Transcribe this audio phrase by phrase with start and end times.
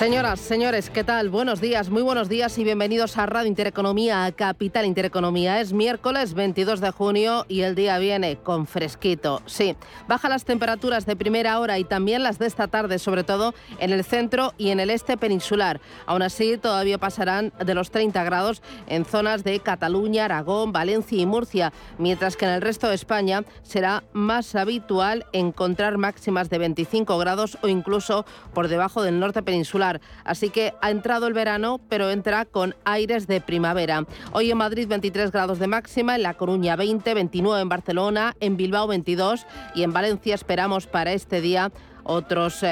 [0.00, 1.28] Señoras, señores, ¿qué tal?
[1.28, 5.60] Buenos días, muy buenos días y bienvenidos a Radio Intereconomía, a Capital Intereconomía.
[5.60, 9.42] Es miércoles 22 de junio y el día viene con fresquito.
[9.44, 9.76] Sí,
[10.08, 13.90] baja las temperaturas de primera hora y también las de esta tarde, sobre todo en
[13.90, 15.82] el centro y en el este peninsular.
[16.06, 21.26] Aún así, todavía pasarán de los 30 grados en zonas de Cataluña, Aragón, Valencia y
[21.26, 27.18] Murcia, mientras que en el resto de España será más habitual encontrar máximas de 25
[27.18, 28.24] grados o incluso
[28.54, 29.89] por debajo del norte peninsular
[30.24, 34.04] Así que ha entrado el verano, pero entra con aires de primavera.
[34.32, 38.56] Hoy en Madrid 23 grados de máxima, en La Coruña 20, 29 en Barcelona, en
[38.56, 41.72] Bilbao 22 y en Valencia esperamos para este día
[42.04, 42.64] otros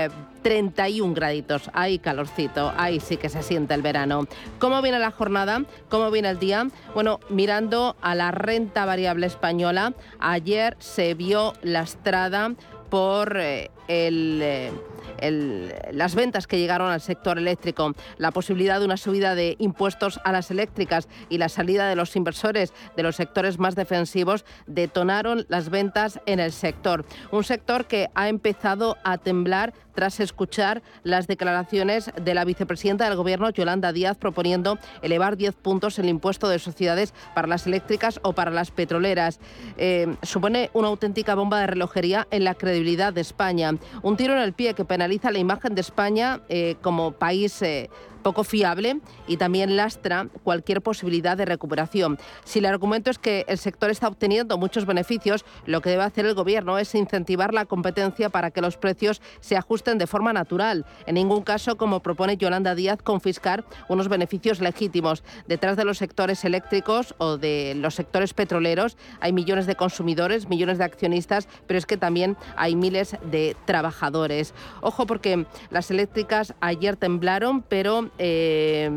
[0.43, 1.71] 31 eh, graditos.
[1.73, 4.27] Hay calorcito, ahí sí que se siente el verano.
[4.59, 5.63] ¿Cómo viene la jornada?
[5.89, 6.69] ¿Cómo viene el día?
[6.95, 12.53] Bueno, mirando a la renta variable española, ayer se vio lastrada
[12.91, 14.41] por eh, el...
[14.43, 14.73] Eh,
[15.21, 20.33] las ventas que llegaron al sector eléctrico, la posibilidad de una subida de impuestos a
[20.33, 25.71] las eléctricas y la salida de los inversores de los sectores más defensivos detonaron las
[25.71, 27.05] ventas en el sector.
[27.31, 33.17] Un sector que ha empezado a temblar tras escuchar las declaraciones de la vicepresidenta del
[33.17, 38.33] Gobierno, Yolanda Díaz, proponiendo elevar 10 puntos el impuesto de sociedades para las eléctricas o
[38.33, 39.41] para las petroleras.
[39.77, 43.75] Eh, supone una auténtica bomba de relojería en la credibilidad de España.
[44.03, 47.91] Un tiro en el pie que penaliza la imagen de España eh, como país eh,
[48.29, 52.19] poco fiable y también lastra cualquier posibilidad de recuperación.
[52.45, 56.27] Si el argumento es que el sector está obteniendo muchos beneficios, lo que debe hacer
[56.27, 60.85] el Gobierno es incentivar la competencia para que los precios se ajusten de forma natural.
[61.07, 65.25] En ningún caso, como propone Yolanda Díaz, confiscar unos beneficios legítimos.
[65.47, 70.77] Detrás de los sectores eléctricos o de los sectores petroleros hay millones de consumidores, millones
[70.77, 74.53] de accionistas, pero es que también hay miles de trabajadores.
[74.83, 78.91] Ojo porque las eléctricas ayer temblaron, pero eh,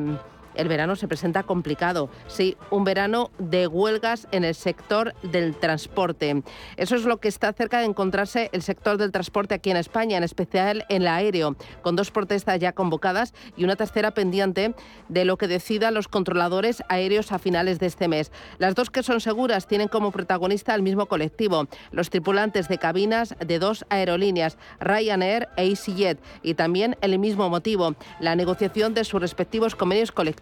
[0.56, 2.10] el verano se presenta complicado.
[2.28, 6.44] Sí, un verano de huelgas en el sector del transporte.
[6.78, 10.18] Eso es lo que está cerca de encontrarse el sector del transporte aquí en España,
[10.18, 14.74] en especial en el aéreo, con dos protestas ya convocadas y una tercera pendiente
[15.10, 18.32] de lo que decidan los controladores aéreos a finales de este mes.
[18.58, 23.36] Las dos que son seguras tienen como protagonista al mismo colectivo, los tripulantes de cabinas
[23.46, 29.22] de dos aerolíneas, Ryanair e EasyJet, y también el mismo motivo, la negociación de sus
[29.22, 30.41] respectivos convenios colectivos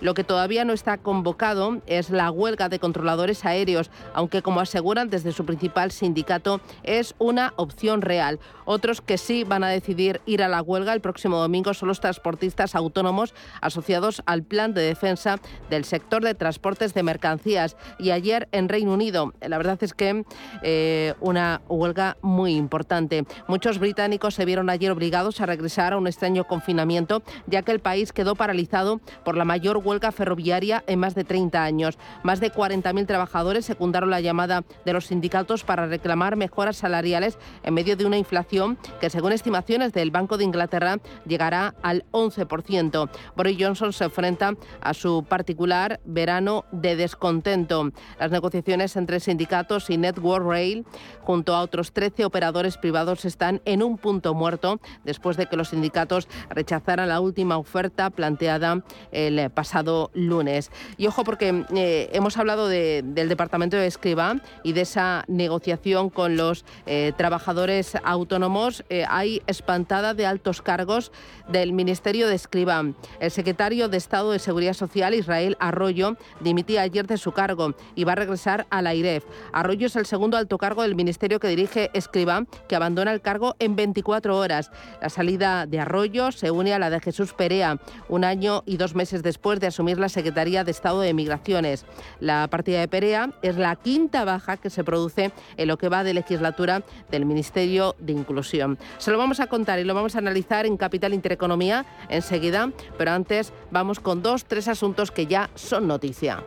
[0.00, 5.10] lo que todavía no está convocado es la huelga de controladores aéreos, aunque como aseguran
[5.10, 8.38] desde su principal sindicato es una opción real.
[8.64, 12.00] Otros que sí van a decidir ir a la huelga el próximo domingo son los
[12.00, 15.38] transportistas autónomos asociados al plan de defensa
[15.68, 17.76] del sector de transportes de mercancías.
[17.98, 20.24] Y ayer en Reino Unido, la verdad es que
[20.62, 23.24] eh, una huelga muy importante.
[23.48, 27.80] Muchos británicos se vieron ayer obligados a regresar a un extraño confinamiento, ya que el
[27.80, 31.98] país quedó paralizado por la mayor huelga ferroviaria en más de 30 años.
[32.22, 37.74] Más de 40.000 trabajadores secundaron la llamada de los sindicatos para reclamar mejoras salariales en
[37.74, 43.10] medio de una inflación que, según estimaciones del Banco de Inglaterra, llegará al 11%.
[43.36, 47.90] Boris Johnson se enfrenta a su particular verano de descontento.
[48.18, 50.84] Las negociaciones entre sindicatos y Network Rail,
[51.22, 55.70] junto a otros 13 operadores privados, están en un punto muerto después de que los
[55.70, 58.82] sindicatos rechazaran la última oferta planteada
[59.26, 60.70] el pasado lunes.
[60.96, 66.36] Y ojo porque eh, hemos hablado del Departamento de Escriba y de esa negociación con
[66.36, 68.84] los eh, trabajadores autónomos.
[68.88, 71.12] Eh, hay espantada de altos cargos
[71.48, 72.82] del Ministerio de Escriba.
[73.20, 78.04] El secretario de Estado de Seguridad Social, Israel Arroyo, dimitía ayer de su cargo y
[78.04, 79.24] va a regresar a la IREF.
[79.52, 83.56] Arroyo es el segundo alto cargo del ministerio que dirige Escriba, que abandona el cargo
[83.58, 84.70] en 24 horas.
[85.00, 87.78] La salida de Arroyo se une a la de Jesús Perea,
[88.08, 91.84] un año y dos meses después de asumir la Secretaría de Estado de Migraciones.
[92.20, 96.04] La partida de Perea es la quinta baja que se produce en lo que va
[96.04, 98.78] de legislatura del Ministerio de Inclusión.
[98.98, 103.12] Se lo vamos a contar y lo vamos a analizar en Capital Intereconomía enseguida, pero
[103.12, 106.42] antes vamos con dos, tres asuntos que ya son noticia.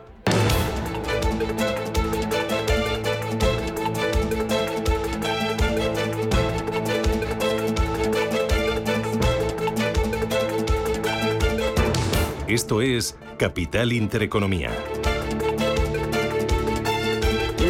[12.48, 14.70] Esto es Capital Intereconomía.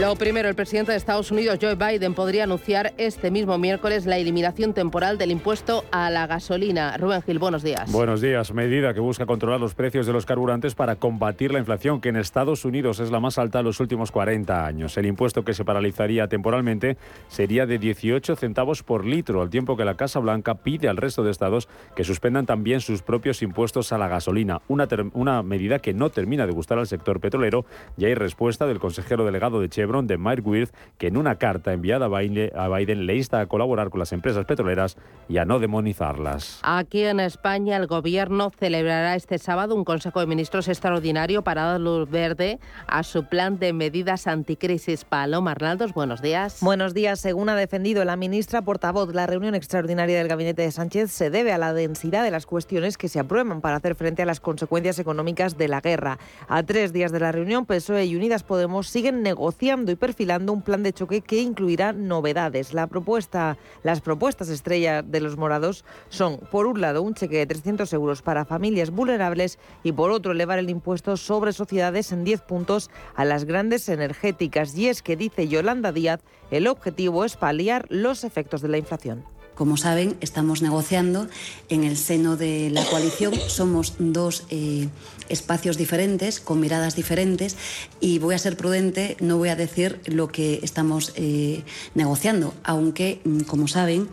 [0.01, 4.17] Lo primero, el presidente de Estados Unidos, Joe Biden, podría anunciar este mismo miércoles la
[4.17, 6.97] eliminación temporal del impuesto a la gasolina.
[6.97, 7.91] Rubén Gil, buenos días.
[7.91, 8.55] Buenos días.
[8.55, 12.17] Medida que busca controlar los precios de los carburantes para combatir la inflación, que en
[12.17, 14.97] Estados Unidos es la más alta de los últimos 40 años.
[14.97, 16.97] El impuesto que se paralizaría temporalmente
[17.27, 21.25] sería de 18 centavos por litro, al tiempo que la Casa Blanca pide al resto
[21.25, 24.63] de estados que suspendan también sus propios impuestos a la gasolina.
[24.69, 27.65] Una, una medida que no termina de gustar al sector petrolero.
[27.97, 31.73] Ya hay respuesta del consejero delegado de Chevrolet de Mike Wirth, que en una carta
[31.73, 34.97] enviada a Biden le insta a colaborar con las empresas petroleras
[35.29, 36.61] y a no demonizarlas.
[36.63, 41.81] Aquí en España el gobierno celebrará este sábado un Consejo de Ministros extraordinario para dar
[41.81, 45.05] luz verde a su plan de medidas anticrisis.
[45.05, 46.59] Paloma Arnaldos, buenos días.
[46.61, 47.21] Buenos días.
[47.21, 51.53] Según ha defendido la ministra portavoz, la reunión extraordinaria del gabinete de Sánchez se debe
[51.53, 54.99] a la densidad de las cuestiones que se aprueban para hacer frente a las consecuencias
[54.99, 56.19] económicas de la guerra.
[56.49, 60.63] A tres días de la reunión, PSOE y Unidas Podemos siguen negociando y perfilando un
[60.63, 62.75] plan de choque que incluirá novedades.
[62.75, 67.47] La propuesta, las propuestas estrella de los morados son, por un lado, un cheque de
[67.47, 72.41] 300 euros para familias vulnerables y, por otro, elevar el impuesto sobre sociedades en 10
[72.43, 74.77] puntos a las grandes energéticas.
[74.77, 76.21] Y es que, dice Yolanda Díaz,
[76.51, 79.38] el objetivo es paliar los efectos de la inflación.
[79.59, 81.27] Como saben, estamos negociando
[81.69, 83.35] en el seno de la coalición.
[83.49, 84.87] Somos dos eh,
[85.29, 87.57] espacios diferentes, con miradas diferentes,
[88.01, 91.65] y voy a ser prudente, no voy a decir lo que estamos eh,
[91.97, 94.09] negociando, aunque, mm, como saben,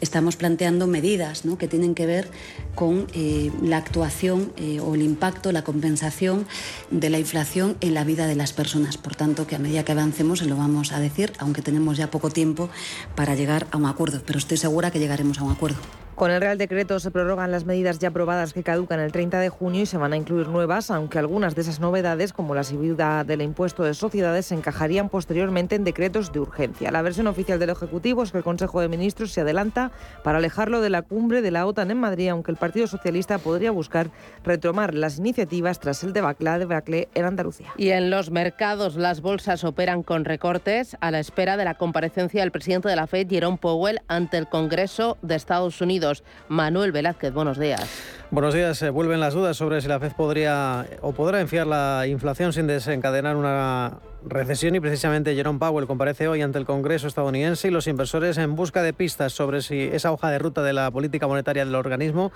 [0.00, 2.28] estamos planteando medidas que tienen que ver
[2.74, 6.46] con eh, la actuación eh, o el impacto, la compensación
[6.90, 8.96] de la inflación en la vida de las personas.
[8.96, 12.10] Por tanto, que a medida que avancemos se lo vamos a decir, aunque tenemos ya
[12.10, 12.70] poco tiempo
[13.14, 15.78] para llegar a un acuerdo, pero estoy segura que llegaremos a un acuerdo.
[16.18, 19.50] Con el Real Decreto se prorrogan las medidas ya aprobadas que caducan el 30 de
[19.50, 23.22] junio y se van a incluir nuevas, aunque algunas de esas novedades, como la subida
[23.22, 26.90] del impuesto de sociedades, se encajarían posteriormente en decretos de urgencia.
[26.90, 29.92] La versión oficial del Ejecutivo es que el Consejo de Ministros se adelanta
[30.24, 33.70] para alejarlo de la cumbre de la OTAN en Madrid, aunque el Partido Socialista podría
[33.70, 34.10] buscar
[34.42, 37.68] retomar las iniciativas tras el debacle en Andalucía.
[37.76, 42.40] Y en los mercados las bolsas operan con recortes a la espera de la comparecencia
[42.40, 46.07] del presidente de la Fed, Jerome Powell, ante el Congreso de Estados Unidos.
[46.48, 47.86] Manuel Velázquez, buenos días.
[48.30, 48.82] Buenos días.
[48.82, 52.66] Eh, vuelven las dudas sobre si la FED podría o podrá enfiar la inflación sin
[52.66, 57.86] desencadenar una recesión y precisamente Jerome Powell comparece hoy ante el Congreso estadounidense y los
[57.86, 61.64] inversores en busca de pistas sobre si esa hoja de ruta de la política monetaria
[61.64, 62.32] del organismo,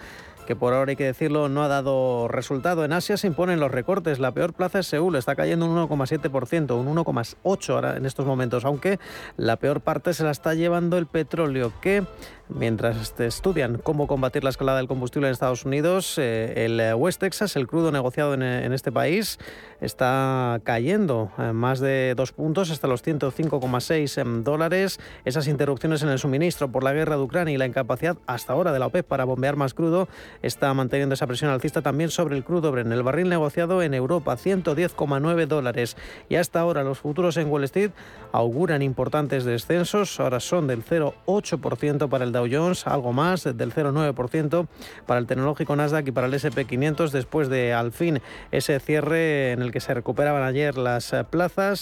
[0.46, 2.84] que por ahora hay que decirlo no ha dado resultado.
[2.84, 4.18] En Asia se imponen los recortes.
[4.18, 8.64] La peor plaza es Seúl, está cayendo un 1,7%, un 1,8% ahora en estos momentos,
[8.64, 8.98] aunque
[9.36, 12.04] la peor parte se la está llevando el petróleo, que
[12.48, 17.56] mientras estudian cómo combatir la escalada del combustible en Estados Unidos, eh, el West Texas,
[17.56, 19.38] el crudo negociado en, en este país,
[19.80, 24.98] está cayendo eh, más de dos puntos hasta los 105,6 em, dólares.
[25.26, 28.72] Esas interrupciones en el suministro por la guerra de Ucrania y la incapacidad hasta ahora
[28.72, 30.08] de la OPEP para bombear más crudo
[30.40, 32.90] está manteniendo esa presión alcista también sobre el crudo Bren.
[32.92, 35.96] El barril negociado en Europa 110,9 dólares
[36.28, 37.90] y hasta ahora los futuros en Wall Street
[38.32, 40.18] auguran importantes descensos.
[40.20, 44.66] Ahora son del 0,8% para el Dow Jones, algo más del 0,9%
[45.06, 48.20] para el tecnológico Nasdaq y para el S&P 500 después de al fin
[48.50, 51.24] ese cierre en el que se recuperaban ayer las eh,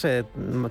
[0.05, 0.25] eh,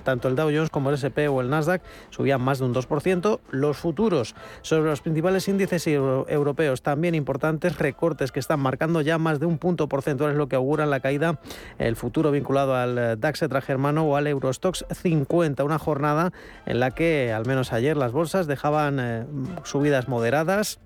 [0.04, 3.40] tanto el Dow Jones como el SP o el Nasdaq subían más de un 2%.
[3.50, 9.40] Los futuros sobre los principales índices europeos también importantes, recortes que están marcando ya más
[9.40, 11.40] de un punto porcentual es lo que augura la caída
[11.78, 16.32] el futuro vinculado al eh, DAX germano o al Eurostox 50, una jornada
[16.66, 19.26] en la que al menos ayer las bolsas dejaban
[19.64, 20.78] subidas moderadas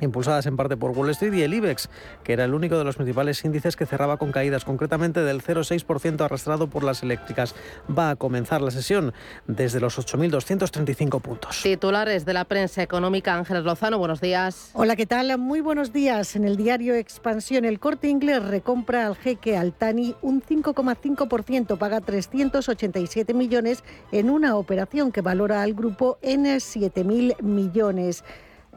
[0.00, 1.88] impulsadas en parte por Wall Street y el IBEX,
[2.24, 6.20] que era el único de los principales índices que cerraba con caídas, concretamente del 0,6%
[6.24, 7.54] arrastrado por las eléctricas.
[7.96, 9.12] Va a comenzar la sesión
[9.46, 11.60] desde los 8.235 puntos.
[11.62, 14.70] Titulares de la prensa económica, Ángeles Lozano, buenos días.
[14.74, 15.36] Hola, ¿qué tal?
[15.38, 16.36] Muy buenos días.
[16.36, 23.34] En el diario Expansión, el corte inglés recompra al jeque Altani un 5,5%, paga 387
[23.34, 28.24] millones en una operación que valora al grupo en 7.000 millones.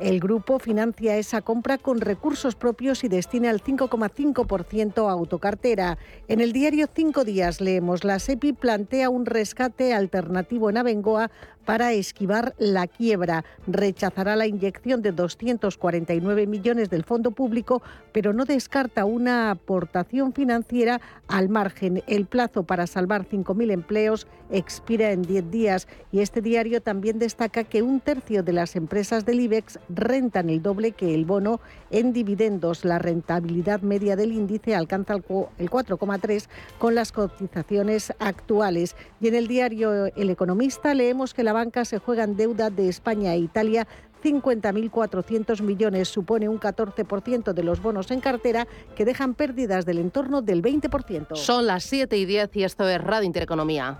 [0.01, 5.99] El grupo financia esa compra con recursos propios y destina el 5,5% a autocartera.
[6.27, 11.29] En el diario Cinco Días leemos, la SEPI plantea un rescate alternativo en Abengoa
[11.65, 13.45] para esquivar la quiebra.
[13.67, 17.81] Rechazará la inyección de 249 millones del fondo público,
[18.11, 22.03] pero no descarta una aportación financiera al margen.
[22.07, 27.63] El plazo para salvar 5.000 empleos expira en 10 días y este diario también destaca
[27.63, 32.13] que un tercio de las empresas del IBEX rentan el doble que el bono en
[32.13, 32.85] dividendos.
[32.85, 38.95] La rentabilidad media del índice alcanza el 4,3 con las cotizaciones actuales.
[39.19, 42.89] Y en el diario El Economista leemos que la banca se juega en deuda de
[42.89, 43.87] España e Italia
[44.23, 50.41] 50.400 millones supone un 14% de los bonos en cartera que dejan pérdidas del entorno
[50.41, 51.35] del 20%.
[51.35, 53.99] Son las 7 y 10 y esto es Radio Intereconomía.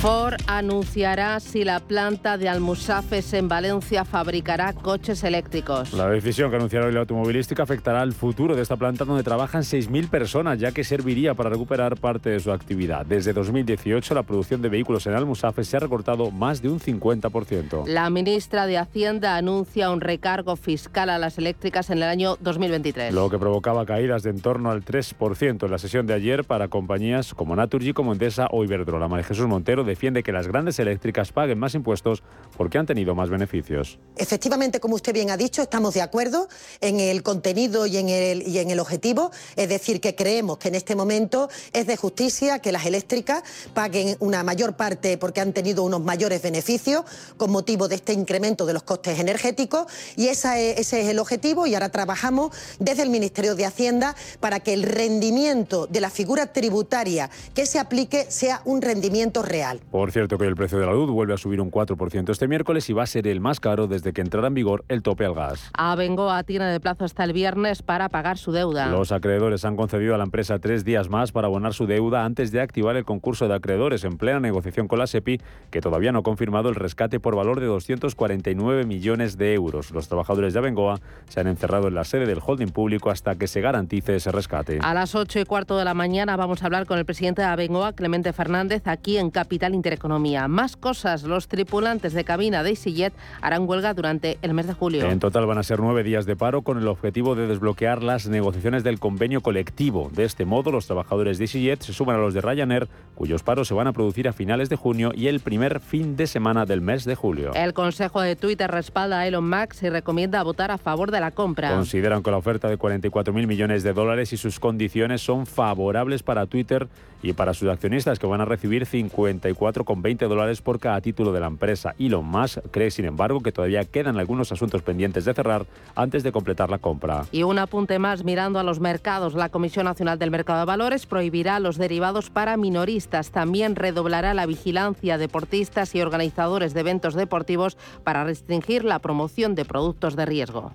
[0.00, 5.92] Ford anunciará si la planta de Almusafes en Valencia fabricará coches eléctricos.
[5.92, 9.60] La decisión que anunciará hoy la automovilística afectará al futuro de esta planta donde trabajan
[9.60, 13.04] 6.000 personas, ya que serviría para recuperar parte de su actividad.
[13.04, 17.86] Desde 2018 la producción de vehículos en Almusafes se ha recortado más de un 50%.
[17.86, 23.12] La ministra de Hacienda anuncia un recargo fiscal a las eléctricas en el año 2023.
[23.12, 26.68] Lo que provocaba caídas de en torno al 3% en la sesión de ayer para
[26.68, 29.06] compañías como Naturgy, como Endesa o Iberdrola.
[29.06, 32.22] María Jesús Montero defiende que las grandes eléctricas paguen más impuestos
[32.56, 33.98] porque han tenido más beneficios.
[34.16, 36.48] Efectivamente, como usted bien ha dicho, estamos de acuerdo
[36.80, 40.68] en el contenido y en el, y en el objetivo, es decir, que creemos que
[40.68, 43.42] en este momento es de justicia que las eléctricas
[43.74, 47.04] paguen una mayor parte porque han tenido unos mayores beneficios
[47.36, 51.66] con motivo de este incremento de los costes energéticos y esa ese es el objetivo
[51.66, 56.52] y ahora trabajamos desde el Ministerio de Hacienda para que el rendimiento de la figura
[56.52, 59.79] tributaria que se aplique sea un rendimiento real.
[59.90, 62.88] Por cierto que el precio de la luz vuelve a subir un 4% este miércoles
[62.90, 65.34] y va a ser el más caro desde que entrara en vigor el tope al
[65.34, 65.70] gas.
[65.74, 68.86] Abengoa tiene de plazo hasta el viernes para pagar su deuda.
[68.86, 72.52] Los acreedores han concedido a la empresa tres días más para abonar su deuda antes
[72.52, 76.20] de activar el concurso de acreedores en plena negociación con la SEPI, que todavía no
[76.20, 79.90] ha confirmado el rescate por valor de 249 millones de euros.
[79.90, 83.46] Los trabajadores de Abengoa se han encerrado en la sede del holding público hasta que
[83.46, 84.78] se garantice ese rescate.
[84.82, 87.48] A las 8 y cuarto de la mañana vamos a hablar con el presidente de
[87.48, 90.48] Abengoa, Clemente Fernández, aquí en Capital Intereconomía.
[90.48, 95.08] Más cosas, los tripulantes de cabina de EasyJet harán huelga durante el mes de julio.
[95.08, 98.26] En total van a ser nueve días de paro con el objetivo de desbloquear las
[98.28, 100.10] negociaciones del convenio colectivo.
[100.12, 103.68] De este modo, los trabajadores de EasyJet se suman a los de Ryanair, cuyos paros
[103.68, 106.80] se van a producir a finales de junio y el primer fin de semana del
[106.80, 107.52] mes de julio.
[107.54, 111.30] El Consejo de Twitter respalda a Elon Musk y recomienda votar a favor de la
[111.30, 111.70] compra.
[111.70, 116.46] Consideran que la oferta de 44.000 millones de dólares y sus condiciones son favorables para
[116.46, 116.88] Twitter
[117.22, 121.46] y para sus accionistas que van a recibir 54,20 dólares por cada título de la
[121.46, 121.94] empresa.
[121.98, 126.32] Elon Musk cree, sin embargo, que todavía quedan algunos asuntos pendientes de cerrar antes de
[126.32, 127.26] completar la compra.
[127.32, 129.34] Y un apunte más mirando a los mercados.
[129.34, 133.30] La Comisión Nacional del Mercado de Valores prohibirá los derivados para minoristas.
[133.30, 139.54] También redoblará la vigilancia a deportistas y organizadores de eventos deportivos para restringir la promoción
[139.54, 140.72] de productos de riesgo.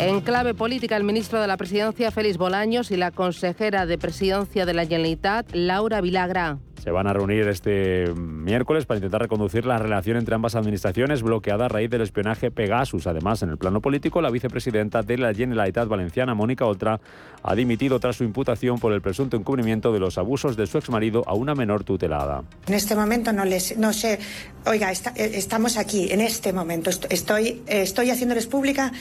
[0.00, 4.64] En clave política, el ministro de la Presidencia, Félix Bolaños, y la consejera de Presidencia
[4.64, 6.58] de la Generalitat, Laura Vilagra.
[6.80, 11.64] Se van a reunir este miércoles para intentar reconducir la relación entre ambas administraciones bloqueada
[11.66, 13.08] a raíz del espionaje Pegasus.
[13.08, 17.00] Además, en el plano político, la vicepresidenta de la Generalitat Valenciana, Mónica Oltra,
[17.42, 21.24] ha dimitido tras su imputación por el presunto encubrimiento de los abusos de su exmarido
[21.26, 22.44] a una menor tutelada.
[22.68, 24.20] En este momento no les, no sé,
[24.64, 28.92] oiga, está, estamos aquí, en este momento, estoy, estoy haciéndoles pública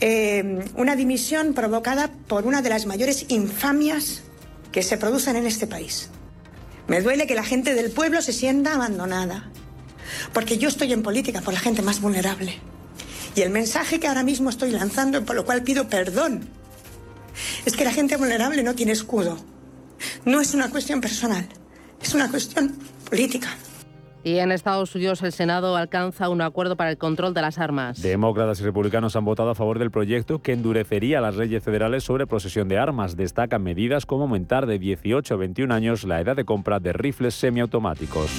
[0.00, 4.22] eh, una dimisión provocada por una de las mayores infamias
[4.72, 6.08] que se producen en este país.
[6.88, 9.50] Me duele que la gente del pueblo se sienta abandonada,
[10.32, 12.58] porque yo estoy en política por la gente más vulnerable.
[13.36, 16.48] Y el mensaje que ahora mismo estoy lanzando, por lo cual pido perdón,
[17.64, 19.38] es que la gente vulnerable no tiene escudo.
[20.24, 21.46] No es una cuestión personal,
[22.02, 22.78] es una cuestión
[23.08, 23.56] política.
[24.22, 28.02] Y en Estados Unidos el Senado alcanza un acuerdo para el control de las armas.
[28.02, 32.26] Demócratas y republicanos han votado a favor del proyecto que endurecería las leyes federales sobre
[32.26, 33.16] posesión de armas.
[33.16, 37.34] Destacan medidas como aumentar de 18 a 21 años la edad de compra de rifles
[37.34, 38.30] semiautomáticos.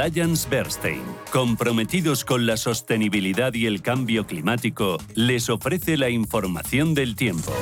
[0.00, 1.00] Alliance Bernstein,
[1.32, 7.52] comprometidos con la sostenibilidad y el cambio climático, les ofrece la información del tiempo.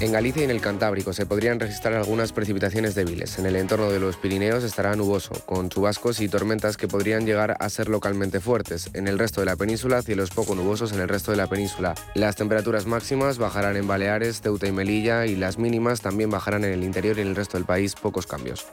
[0.00, 3.38] En Galicia y en el Cantábrico se podrían registrar algunas precipitaciones débiles.
[3.38, 7.56] En el entorno de los Pirineos estará nuboso, con chubascos y tormentas que podrían llegar
[7.60, 8.90] a ser localmente fuertes.
[8.94, 11.94] En el resto de la península, cielos poco nubosos en el resto de la península.
[12.14, 16.72] Las temperaturas máximas bajarán en Baleares, Ceuta y Melilla y las mínimas también bajarán en
[16.72, 18.66] el interior y en el resto del país, pocos cambios.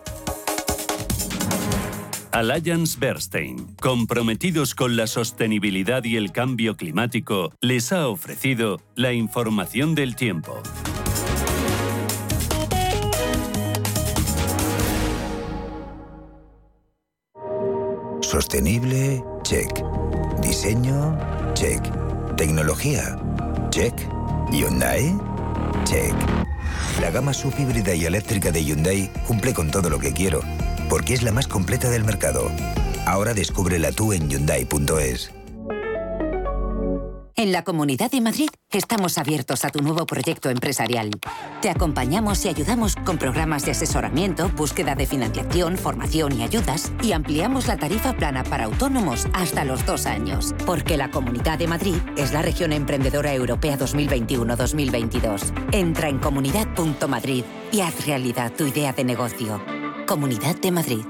[2.34, 9.94] Alliance Bernstein, comprometidos con la sostenibilidad y el cambio climático, les ha ofrecido la información
[9.94, 10.60] del tiempo.
[18.22, 19.70] Sostenible, check.
[20.42, 21.16] Diseño,
[21.54, 21.84] check.
[22.36, 23.16] Tecnología,
[23.70, 23.94] check.
[24.52, 25.16] Hyundai,
[25.84, 26.16] check.
[27.00, 30.42] La gama subhíbrida y eléctrica de Hyundai cumple con todo lo que quiero,
[30.94, 32.52] porque es la más completa del mercado.
[33.08, 35.32] Ahora descúbrela tú en Hyundai.es.
[37.36, 41.10] En la Comunidad de Madrid estamos abiertos a tu nuevo proyecto empresarial.
[41.64, 47.14] Te acompañamos y ayudamos con programas de asesoramiento, búsqueda de financiación, formación y ayudas y
[47.14, 50.54] ampliamos la tarifa plana para autónomos hasta los dos años.
[50.64, 55.72] Porque la Comunidad de Madrid es la región emprendedora europea 2021-2022.
[55.72, 59.83] Entra en comunidad.madrid y haz realidad tu idea de negocio.
[60.06, 61.06] Comunidad de Madrid.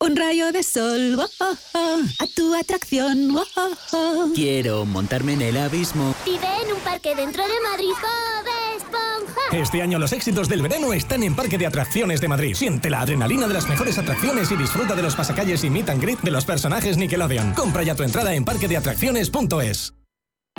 [0.00, 3.36] Un rayo de sol, oh, oh, oh, a tu atracción.
[3.36, 4.30] oh, oh, oh.
[4.34, 6.14] Quiero montarme en el abismo.
[6.24, 9.40] Vive en un parque dentro de Madrid, Bob Esponja.
[9.62, 12.54] Este año los éxitos del verano están en Parque de Atracciones de Madrid.
[12.54, 16.00] Siente la adrenalina de las mejores atracciones y disfruta de los pasacalles y meet and
[16.00, 17.52] greet de los personajes Nickelodeon.
[17.52, 19.99] Compra ya tu entrada en parquedeatracciones.es.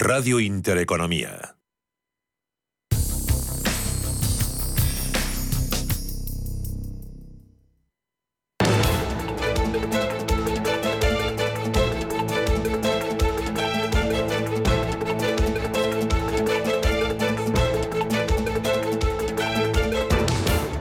[0.00, 1.56] Radio Intereconomía.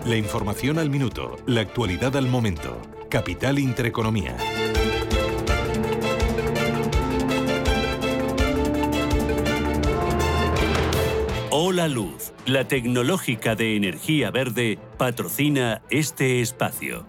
[0.06, 2.80] La información al minuto, la actualidad al momento.
[3.10, 4.38] Capital Intereconomía.
[11.70, 17.06] Hola Luz, la tecnológica de energía verde, patrocina este espacio.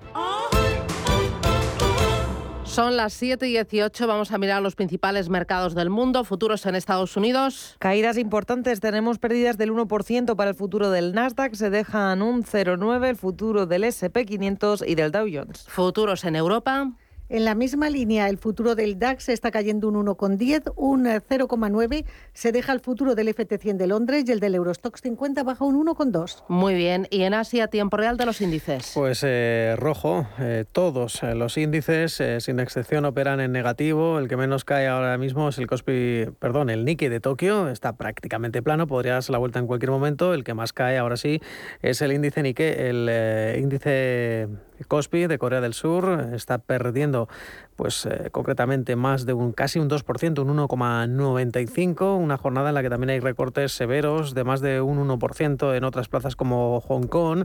[2.64, 6.75] Son las 7 y 18, vamos a mirar los principales mercados del mundo, futuros en
[6.75, 7.77] Estados Unidos.
[7.79, 13.11] Caídas importantes, tenemos pérdidas del 1% para el futuro del Nasdaq, se dejan un 0,9
[13.11, 15.66] el futuro del SP500 y del Dow Jones.
[15.68, 16.90] Futuros en Europa.
[17.31, 22.53] En la misma línea, el futuro del DAX está cayendo un 1,10, un 0,9 se
[22.53, 26.45] deja el futuro del FT100 de Londres y el del Eurostox 50 baja un 1,2.
[26.49, 27.07] Muy bien.
[27.11, 28.93] ¿Y en Asia, tiempo real de los índices?
[28.95, 34.19] Pues eh, rojo, eh, todos eh, los índices, eh, sin excepción, operan en negativo.
[34.19, 37.97] El que menos cae ahora mismo es el Kospi, perdón, el Nikkei de Tokio, está
[37.97, 40.33] prácticamente plano, podría darse la vuelta en cualquier momento.
[40.33, 41.43] El que más cae ahora sí
[41.83, 44.49] es el índice Nikkei, el eh, índice
[44.87, 47.29] Kospi de Corea del Sur, está perdiendo
[47.77, 52.83] pues eh, concretamente más de un casi un 2%, un 1,95, una jornada en la
[52.83, 57.07] que también hay recortes severos de más de un 1% en otras plazas como Hong
[57.07, 57.45] Kong,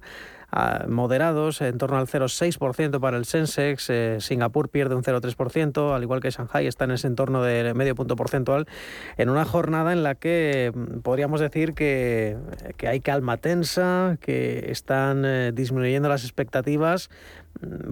[0.87, 6.21] moderados en torno al 0,6% para el Sensex, eh, Singapur pierde un 0,3%, al igual
[6.21, 8.67] que Shanghai está en ese entorno de medio punto porcentual,
[9.17, 12.37] en una jornada en la que mm, podríamos decir que,
[12.77, 17.09] que hay calma tensa, que están eh, disminuyendo las expectativas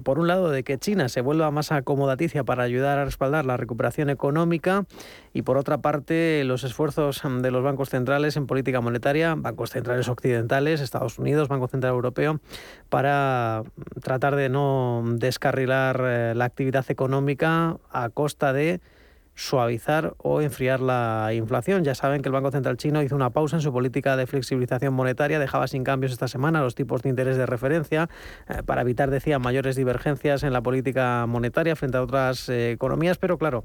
[0.04, 3.56] por un lado, de que China se vuelva más acomodaticia para ayudar a respaldar la
[3.56, 4.84] recuperación económica
[5.32, 10.08] y por otra parte, los esfuerzos de los bancos centrales en política monetaria, bancos centrales
[10.08, 12.40] occidentales, Estados Unidos, Banco Central Europeo,
[12.88, 13.62] para
[14.02, 18.80] tratar de no descarrilar eh, la actividad económica a costa de
[19.34, 21.84] suavizar o enfriar la inflación.
[21.84, 24.92] Ya saben que el Banco Central chino hizo una pausa en su política de flexibilización
[24.94, 28.08] monetaria, dejaba sin cambios esta semana los tipos de interés de referencia
[28.48, 33.18] eh, para evitar, decía, mayores divergencias en la política monetaria frente a otras eh, economías,
[33.18, 33.64] pero claro,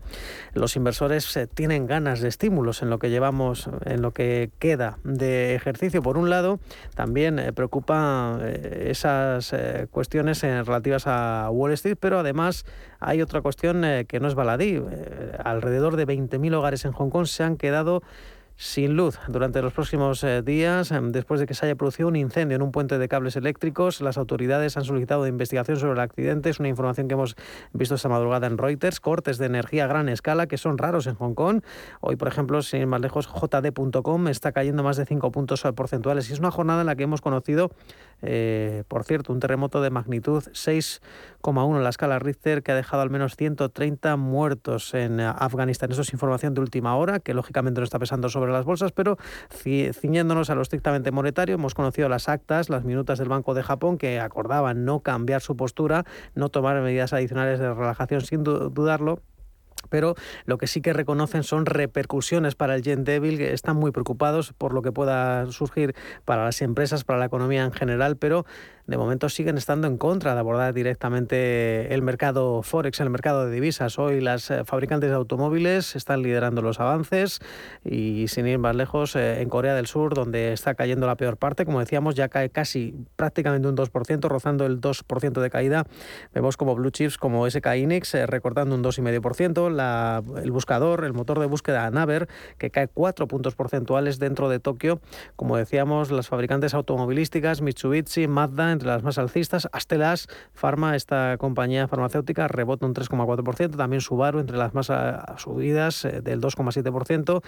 [0.53, 4.99] los inversores eh, tienen ganas de estímulos en lo que llevamos, en lo que queda
[5.03, 6.01] de ejercicio.
[6.01, 6.60] Por un lado,
[6.95, 9.53] también preocupa esas
[9.91, 12.65] cuestiones relativas a Wall Street, pero además
[12.99, 14.81] hay otra cuestión que no es baladí
[15.43, 18.01] alrededor de 20.000 hogares en Hong Kong se han quedado
[18.57, 22.15] sin luz durante los próximos eh, días, em, después de que se haya producido un
[22.15, 24.01] incendio en un puente de cables eléctricos.
[24.01, 26.49] Las autoridades han solicitado investigación sobre el accidente.
[26.49, 27.36] Es una información que hemos
[27.71, 28.99] visto esta madrugada en Reuters.
[28.99, 31.62] Cortes de energía a gran escala que son raros en Hong Kong.
[32.01, 36.27] Hoy, por ejemplo, sin ir más lejos, JD.com está cayendo más de 5 puntos porcentuales.
[36.29, 37.69] Y es una jornada en la que hemos conocido,
[38.21, 43.03] eh, por cierto, un terremoto de magnitud 6,1 en la escala Richter que ha dejado
[43.03, 45.91] al menos 130 muertos en eh, Afganistán.
[45.91, 49.17] Eso es información de última hora que lógicamente no está pesando sobre las bolsas, pero
[49.51, 53.97] ciñéndonos a lo estrictamente monetario, hemos conocido las actas, las minutas del Banco de Japón
[53.97, 59.21] que acordaban no cambiar su postura, no tomar medidas adicionales de relajación sin dudarlo
[59.88, 63.91] pero lo que sí que reconocen son repercusiones para el yen débil, que están muy
[63.91, 65.95] preocupados por lo que pueda surgir
[66.26, 68.45] para las empresas, para la economía en general, pero
[68.88, 73.52] de momento siguen estando en contra de abordar directamente el mercado Forex, el mercado de
[73.52, 74.00] divisas.
[74.00, 77.39] Hoy las eh, fabricantes de automóviles están liderando los avances
[77.84, 81.36] y sin ir más lejos, eh, en Corea del Sur, donde está cayendo la peor
[81.36, 85.86] parte, como decíamos, ya cae casi prácticamente un 2%, rozando el 2% de caída.
[86.34, 91.12] Vemos como blue chips como SK Inix eh, recortando un 2,5%, la, el buscador, el
[91.12, 95.02] motor de búsqueda Naver, que cae 4 puntos porcentuales dentro de Tokio.
[95.36, 99.68] Como decíamos, las fabricantes automovilísticas, Mitsubishi, Mazda, entre las más alcistas.
[99.72, 103.76] Astelas Pharma, esta compañía farmacéutica, rebota un 3,4%.
[103.76, 107.44] También Subaru, entre las más ah, subidas, eh, del 2,7%.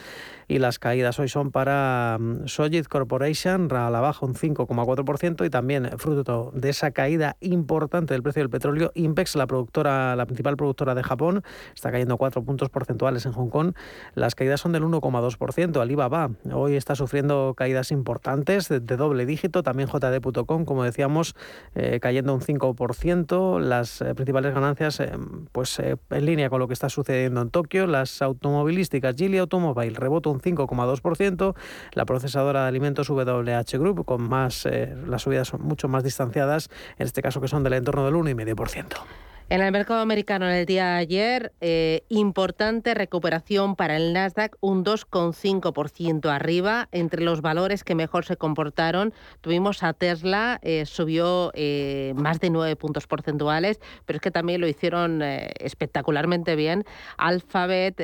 [0.48, 5.46] Y las caídas hoy son para mm, Sojit Corporation, a la baja un 5,4%.
[5.46, 10.15] Y también, eh, fruto de esa caída importante del precio del petróleo, Impex, la, productora,
[10.15, 11.44] la principal productora de Japón,
[11.76, 13.74] está cayendo 4 puntos porcentuales en Hong Kong.
[14.15, 15.80] Las caídas son del 1,2%.
[15.80, 19.63] Alibaba hoy está sufriendo caídas importantes de doble dígito.
[19.63, 21.18] También JD.com, como decíamos,
[21.75, 25.12] eh, cayendo un 5%, las eh, principales ganancias eh,
[25.51, 30.29] pues en línea con lo que está sucediendo en Tokio, las automovilísticas Geely Automobile rebota
[30.29, 31.55] un 5,2%,
[31.93, 34.67] la procesadora de alimentos WH Group con más
[35.05, 39.29] las subidas son mucho más distanciadas, en este caso que son del entorno del 1,5%.
[39.51, 44.55] En el mercado americano en el día de ayer, eh, importante recuperación para el Nasdaq,
[44.59, 46.88] un 2,5% arriba.
[46.91, 52.51] Entre los valores que mejor se comportaron, tuvimos a Tesla, eh, subió eh, más de
[52.51, 56.85] 9 puntos porcentuales, pero es que también lo hicieron espectacularmente bien.
[57.17, 57.99] Alphabet,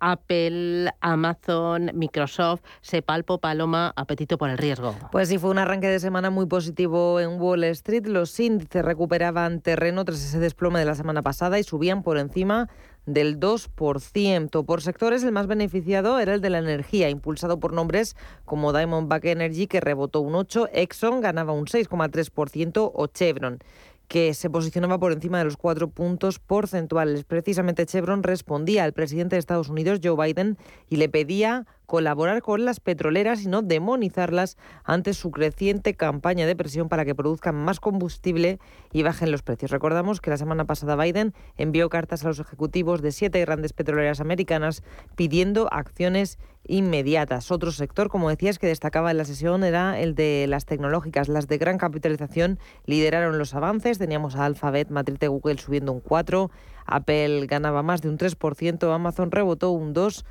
[0.00, 4.96] Apple, Amazon, Microsoft, Sepalpo, Paloma, apetito por el riesgo.
[5.12, 8.06] Pues sí, fue un arranque de semana muy positivo en Wall Street.
[8.08, 12.68] Los índices recuperaban terreno tras ese desplome de la semana pasada y subían por encima
[13.06, 14.64] del 2%.
[14.64, 19.24] Por sectores, el más beneficiado era el de la energía, impulsado por nombres como Diamondback
[19.26, 23.58] Energy, que rebotó un 8%, Exxon ganaba un 6,3% o Chevron
[24.08, 27.24] que se posicionaba por encima de los cuatro puntos porcentuales.
[27.24, 30.56] Precisamente Chevron respondía al presidente de Estados Unidos, Joe Biden,
[30.88, 36.56] y le pedía colaborar con las petroleras y no demonizarlas ante su creciente campaña de
[36.56, 38.58] presión para que produzcan más combustible
[38.92, 39.70] y bajen los precios.
[39.70, 44.20] Recordamos que la semana pasada Biden envió cartas a los ejecutivos de siete grandes petroleras
[44.20, 44.82] americanas
[45.16, 47.50] pidiendo acciones inmediatas.
[47.50, 51.28] Otro sector, como decías, que destacaba en la sesión era el de las tecnológicas.
[51.28, 53.98] Las de gran capitalización lideraron los avances.
[53.98, 56.50] Teníamos a Alphabet, matriz de Google subiendo un 4%,
[56.86, 60.24] Apple ganaba más de un 3%, Amazon rebotó un 2%,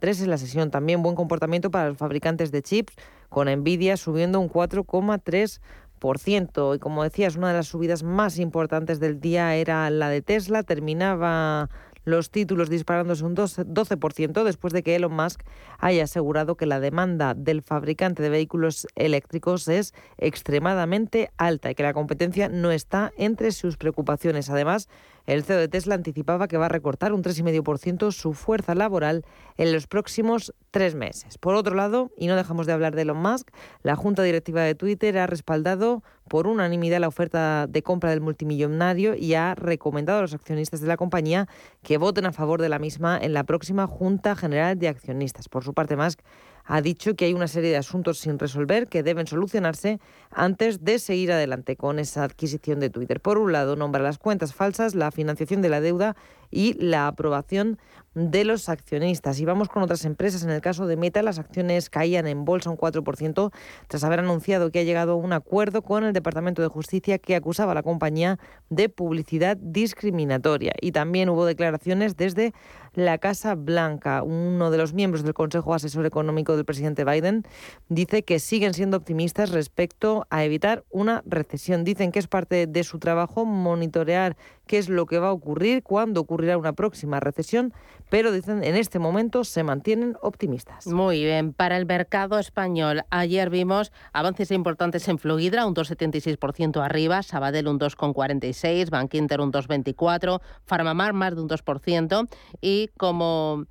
[0.00, 0.70] 3 en la sesión.
[0.70, 2.94] También buen comportamiento para los fabricantes de chips,
[3.28, 6.76] con Nvidia subiendo un 4,3%.
[6.76, 10.62] Y como decías, una de las subidas más importantes del día era la de Tesla.
[10.62, 11.68] Terminaba
[12.06, 15.42] los títulos disparándose un 12% después de que Elon Musk
[15.78, 21.82] haya asegurado que la demanda del fabricante de vehículos eléctricos es extremadamente alta y que
[21.82, 24.48] la competencia no está entre sus preocupaciones.
[24.48, 24.88] Además,
[25.26, 29.24] el CEO de Tesla anticipaba que va a recortar un 3,5% su fuerza laboral
[29.56, 31.38] en los próximos tres meses.
[31.38, 33.50] Por otro lado, y no dejamos de hablar de Elon Musk,
[33.82, 39.14] la Junta Directiva de Twitter ha respaldado por unanimidad la oferta de compra del multimillonario
[39.14, 41.48] y ha recomendado a los accionistas de la compañía
[41.82, 45.48] que voten a favor de la misma en la próxima Junta General de Accionistas.
[45.48, 46.20] Por su parte, Musk
[46.66, 50.00] ha dicho que hay una serie de asuntos sin resolver que deben solucionarse
[50.30, 53.20] antes de seguir adelante con esa adquisición de Twitter.
[53.20, 56.16] Por un lado, nombra las cuentas falsas, la financiación de la deuda
[56.50, 57.78] y la aprobación
[58.14, 59.38] de los accionistas.
[59.40, 60.42] Y vamos con otras empresas.
[60.42, 63.52] En el caso de Meta, las acciones caían en bolsa un 4%
[63.88, 67.36] tras haber anunciado que ha llegado a un acuerdo con el Departamento de Justicia que
[67.36, 68.38] acusaba a la compañía
[68.70, 70.72] de publicidad discriminatoria.
[70.80, 72.54] Y también hubo declaraciones desde
[72.96, 74.22] la Casa Blanca.
[74.22, 77.44] Uno de los miembros del Consejo Asesor Económico del presidente Biden
[77.88, 81.84] dice que siguen siendo optimistas respecto a evitar una recesión.
[81.84, 85.82] Dicen que es parte de su trabajo monitorear qué es lo que va a ocurrir,
[85.82, 87.72] cuándo ocurrirá una próxima recesión,
[88.08, 90.86] pero dicen en este momento se mantienen optimistas.
[90.86, 97.22] Muy bien, para el mercado español, ayer vimos avances importantes en Fluidra, un 2,76% arriba,
[97.22, 102.28] Sabadell un 2,46%, Bankinter un 2,24%, Farmamar más de un 2%
[102.60, 103.66] y como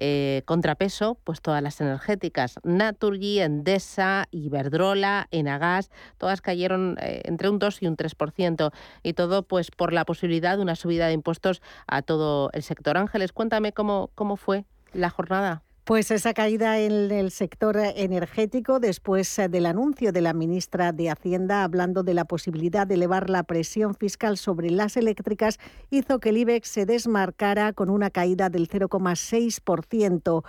[0.00, 7.58] eh, contrapeso, pues todas las energéticas, Naturgy, Endesa, Iberdrola, Enagas, todas cayeron eh, entre un
[7.58, 11.62] 2 y un 3%, y todo pues por la posibilidad de una subida de impuestos
[11.88, 12.96] a todo el sector.
[12.96, 15.64] Ángeles, cuéntame cómo, cómo fue la jornada.
[15.88, 21.64] Pues esa caída en el sector energético después del anuncio de la ministra de Hacienda
[21.64, 26.36] hablando de la posibilidad de elevar la presión fiscal sobre las eléctricas hizo que el
[26.36, 30.44] IBEX se desmarcara con una caída del 0,6%.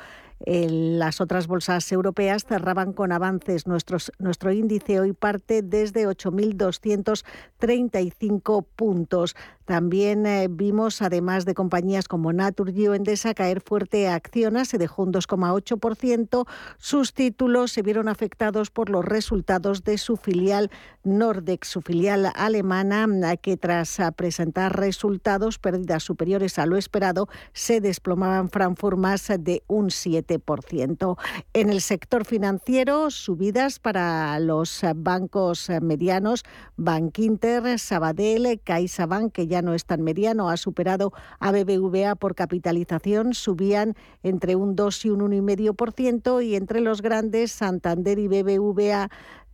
[0.45, 3.67] Las otras bolsas europeas cerraban con avances.
[3.67, 9.36] nuestro índice hoy parte desde 8.235 puntos.
[9.70, 15.04] También eh, vimos, además de compañías como Naturgy o Endesa, caer fuerte Acciona, se dejó
[15.04, 16.48] un 2,8%.
[16.80, 20.72] Sus títulos se vieron afectados por los resultados de su filial
[21.04, 23.06] Nordex, su filial alemana,
[23.38, 29.90] que tras presentar resultados, pérdidas superiores a lo esperado, se desplomaban Frankfurt más de un
[29.90, 31.18] 7%.
[31.54, 36.44] En el sector financiero, subidas para los bancos medianos,
[36.76, 43.34] Bankinter, Sabadell, CaixaBank, que ya no es tan mediano, ha superado a BBVA por capitalización,
[43.34, 49.10] subían entre un 2 y un 1,5% y entre los grandes Santander y BBVA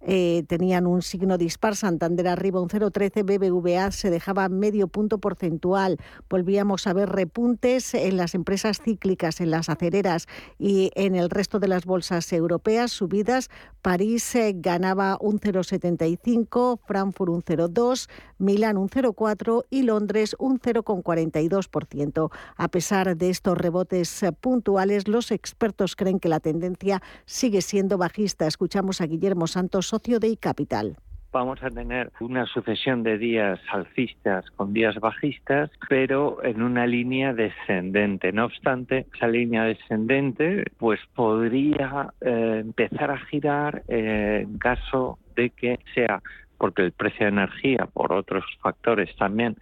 [0.07, 5.97] eh, tenían un signo dispar, Santander arriba un 0,13, BBVA se dejaba medio punto porcentual.
[6.29, 10.27] Volvíamos a ver repuntes en las empresas cíclicas, en las acereras
[10.59, 13.49] y en el resto de las bolsas europeas, subidas.
[13.81, 22.31] París eh, ganaba un 0,75, Frankfurt un 0,2, Milán un 0,4 y Londres un 0,42%.
[22.57, 27.97] A pesar de estos rebotes eh, puntuales, los expertos creen que la tendencia sigue siendo
[27.97, 28.45] bajista.
[28.45, 30.97] Escuchamos a Guillermo Santos de iCapital
[31.36, 37.34] vamos a tener una sucesión de días alcistas con días bajistas, pero en una línea
[37.34, 38.31] descendente.
[38.31, 45.49] No obstante, esa línea descendente pues podría eh, empezar a girar eh, en caso de
[45.49, 46.21] que sea
[46.58, 49.58] porque el precio de energía, por otros factores también,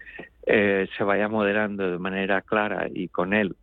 [0.46, 3.56] eh, se vaya moderando de manera clara y con él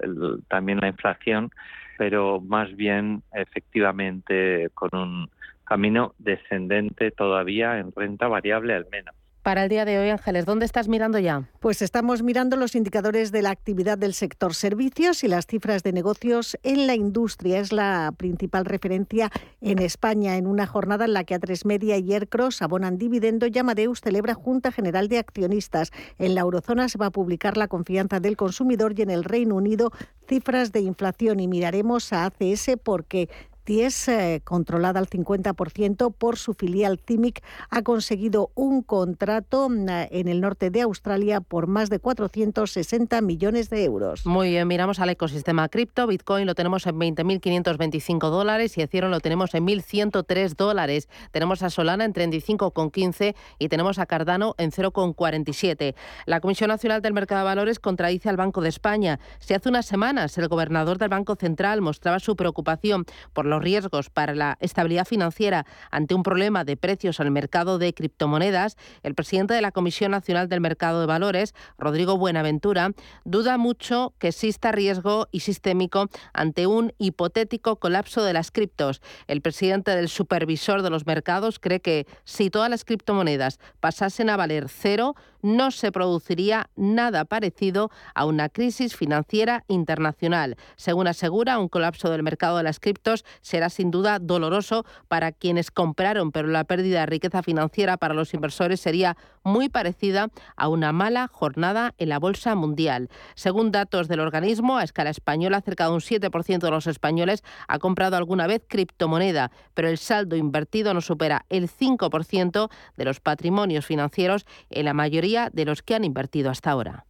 [0.48, 1.50] también la inflación,
[1.96, 5.30] pero más bien efectivamente con un
[5.70, 9.14] camino descendente todavía en renta variable al menos.
[9.42, 11.48] Para el día de hoy, Ángeles, ¿dónde estás mirando ya?
[11.60, 15.94] Pues estamos mirando los indicadores de la actividad del sector servicios y las cifras de
[15.94, 17.58] negocios en la industria.
[17.58, 19.30] Es la principal referencia
[19.62, 23.46] en España en una jornada en la que A3 Media y Aircross abonan dividendo.
[23.46, 25.90] Yamadeus celebra Junta General de Accionistas.
[26.18, 29.54] En la eurozona se va a publicar la confianza del consumidor y en el Reino
[29.54, 29.90] Unido
[30.28, 31.40] cifras de inflación.
[31.40, 33.30] Y miraremos a ACS porque
[33.78, 40.28] es eh, controlada al 50% por su filial CIMIC, ha conseguido un contrato mm, en
[40.28, 44.26] el norte de Australia por más de 460 millones de euros.
[44.26, 46.06] Muy bien, miramos al ecosistema cripto.
[46.06, 51.08] Bitcoin lo tenemos en 20.525 dólares y Ethereum lo tenemos en 1.103 dólares.
[51.30, 55.94] Tenemos a Solana en 35,15 y tenemos a Cardano en 0,47.
[56.26, 59.20] La Comisión Nacional del Mercado de Valores contradice al Banco de España.
[59.38, 64.10] Si hace unas semanas el gobernador del Banco Central mostraba su preocupación por los riesgos
[64.10, 69.54] para la estabilidad financiera ante un problema de precios al mercado de criptomonedas, el presidente
[69.54, 72.92] de la Comisión Nacional del Mercado de Valores, Rodrigo Buenaventura,
[73.24, 79.02] duda mucho que exista riesgo y sistémico ante un hipotético colapso de las criptos.
[79.26, 84.36] El presidente del supervisor de los mercados cree que si todas las criptomonedas pasasen a
[84.36, 90.56] valer cero, no se produciría nada parecido a una crisis financiera internacional.
[90.76, 95.70] Según asegura, un colapso del mercado de las criptos será sin duda doloroso para quienes
[95.70, 100.92] compraron, pero la pérdida de riqueza financiera para los inversores sería muy parecida a una
[100.92, 103.10] mala jornada en la bolsa mundial.
[103.34, 107.78] Según datos del organismo, a escala española, cerca de un 7% de los españoles ha
[107.78, 113.84] comprado alguna vez criptomoneda, pero el saldo invertido no supera el 5% de los patrimonios
[113.84, 117.09] financieros en la mayoría de los que han invertido hasta ahora.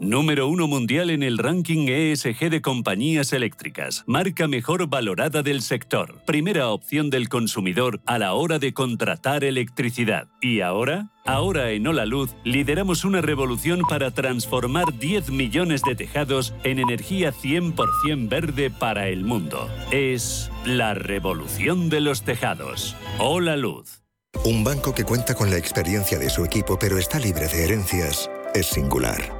[0.00, 4.02] Número uno mundial en el ranking ESG de compañías eléctricas.
[4.06, 6.22] Marca mejor valorada del sector.
[6.24, 10.28] Primera opción del consumidor a la hora de contratar electricidad.
[10.40, 11.10] ¿Y ahora?
[11.26, 17.34] Ahora en Hola Luz lideramos una revolución para transformar 10 millones de tejados en energía
[17.34, 19.68] 100% verde para el mundo.
[19.90, 22.96] Es la revolución de los tejados.
[23.18, 24.02] Hola Luz.
[24.46, 28.30] Un banco que cuenta con la experiencia de su equipo pero está libre de herencias
[28.54, 29.39] es singular.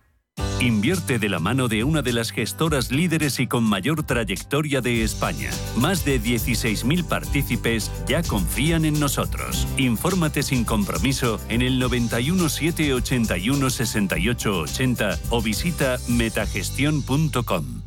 [0.59, 5.03] Invierte de la mano de una de las gestoras líderes y con mayor trayectoria de
[5.03, 5.49] España.
[5.75, 9.67] Más de 16.000 partícipes ya confían en nosotros.
[9.77, 17.81] Infórmate sin compromiso en el 91 781 68 80 o visita metagestión.com.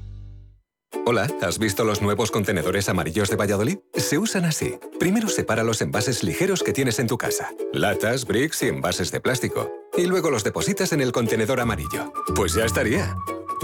[1.07, 3.79] Hola, ¿has visto los nuevos contenedores amarillos de Valladolid?
[3.95, 4.79] Se usan así.
[4.99, 7.51] Primero separa los envases ligeros que tienes en tu casa.
[7.75, 9.71] Latas, bricks y envases de plástico.
[9.97, 12.13] Y luego los depositas en el contenedor amarillo.
[12.35, 13.17] Pues ya estaría.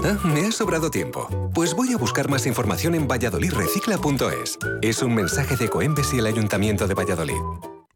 [0.03, 1.27] Ah, me ha sobrado tiempo.
[1.53, 4.57] Pues voy a buscar más información en valladolidrecicla.es.
[4.81, 7.41] Es un mensaje de Coembes y el Ayuntamiento de Valladolid.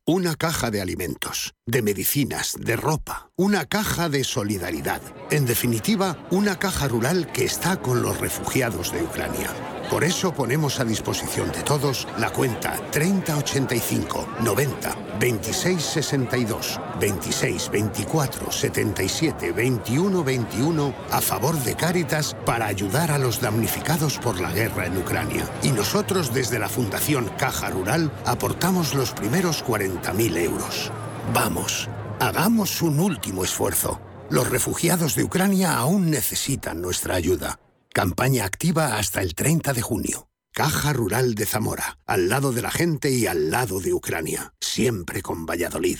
[0.06, 5.02] Una caja de alimentos, de medicinas, de ropa, una caja de solidaridad.
[5.32, 9.50] En definitiva, una caja rural que está con los refugiados de Ucrania.
[9.90, 18.52] Por eso ponemos a disposición de todos la cuenta 3085 90 26 62 26 24
[18.52, 24.88] 77 21 21 a favor de Cáritas para ayudar a los damnificados por la guerra
[24.88, 25.46] en Ucrania.
[25.62, 30.92] Y nosotros desde la Fundación Caja Rural aportamos los primeros 40.000 euros.
[31.34, 34.02] Vamos, hagamos un último esfuerzo.
[34.30, 37.60] Los refugiados de Ucrania aún necesitan nuestra ayuda.
[37.96, 40.28] Campaña activa hasta el 30 de junio.
[40.52, 45.22] Caja Rural de Zamora, al lado de la gente y al lado de Ucrania, siempre
[45.22, 46.00] con Valladolid.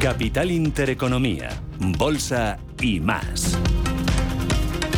[0.00, 1.48] Capital Intereconomía,
[1.80, 3.56] Bolsa y más.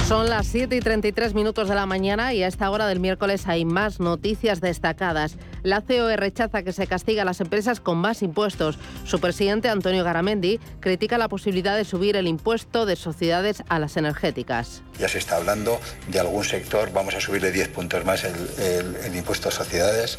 [0.07, 3.47] Son las 7 y 33 minutos de la mañana y a esta hora del miércoles
[3.47, 5.37] hay más noticias destacadas.
[5.63, 8.77] La COE rechaza que se castiga a las empresas con más impuestos.
[9.05, 13.97] Su presidente, Antonio Garamendi, critica la posibilidad de subir el impuesto de sociedades a las
[13.97, 14.83] energéticas.
[14.99, 18.97] Ya se está hablando de algún sector, vamos a subirle 10 puntos más el, el-
[18.97, 20.19] el impuesto a sociedades.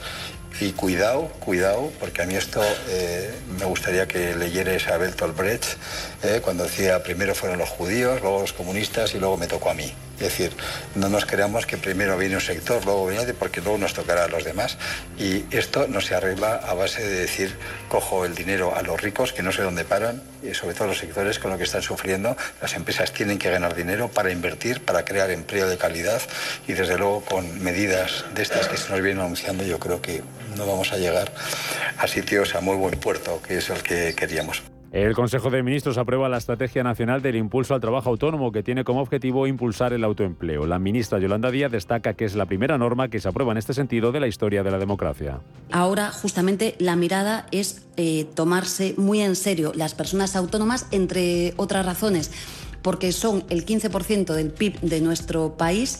[0.60, 5.66] Y cuidado, cuidado, porque a mí esto eh, me gustaría que leyeres a Bertolt Brecht
[6.24, 9.74] eh, cuando decía primero fueron los judíos, luego los comunistas y luego me tocó a
[9.74, 9.92] mí.
[10.22, 10.52] Es decir,
[10.94, 14.26] no nos creamos que primero viene un sector, luego viene otro, porque luego nos tocará
[14.26, 14.78] a los demás.
[15.18, 17.56] Y esto no se arregla a base de decir
[17.90, 21.00] cojo el dinero a los ricos, que no sé dónde paran, y sobre todo los
[21.00, 22.38] sectores con lo que están sufriendo.
[22.62, 26.22] Las empresas tienen que ganar dinero para invertir, para crear empleo de calidad
[26.68, 30.22] y desde luego con medidas de estas que se nos vienen anunciando yo creo que
[30.56, 31.32] no vamos a llegar
[31.98, 34.62] a sitios a muy buen puerto, que es el que queríamos.
[34.92, 38.84] El Consejo de Ministros aprueba la Estrategia Nacional del Impulso al Trabajo Autónomo, que tiene
[38.84, 40.66] como objetivo impulsar el autoempleo.
[40.66, 43.74] La ministra Yolanda Díaz destaca que es la primera norma que se aprueba en este
[43.74, 45.40] sentido de la historia de la democracia.
[45.72, 51.86] Ahora, justamente, la mirada es eh, tomarse muy en serio las personas autónomas, entre otras
[51.86, 52.30] razones
[52.82, 56.00] porque son el 15% del PIB de nuestro país,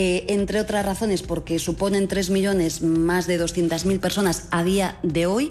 [0.00, 5.26] eh, entre otras razones porque suponen 3 millones más de 200.000 personas a día de
[5.26, 5.50] hoy.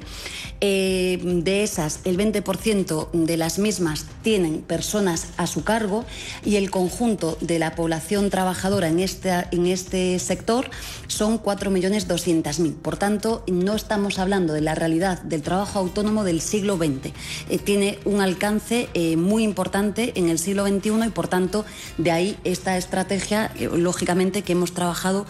[0.61, 6.05] Eh, de esas, el 20% de las mismas tienen personas a su cargo
[6.45, 10.69] y el conjunto de la población trabajadora en este, en este sector
[11.07, 12.73] son 4.200.000.
[12.75, 17.11] Por tanto, no estamos hablando de la realidad del trabajo autónomo del siglo XX.
[17.49, 21.65] Eh, tiene un alcance eh, muy importante en el siglo XXI y, por tanto,
[21.97, 25.25] de ahí esta estrategia, lógicamente, que hemos trabajado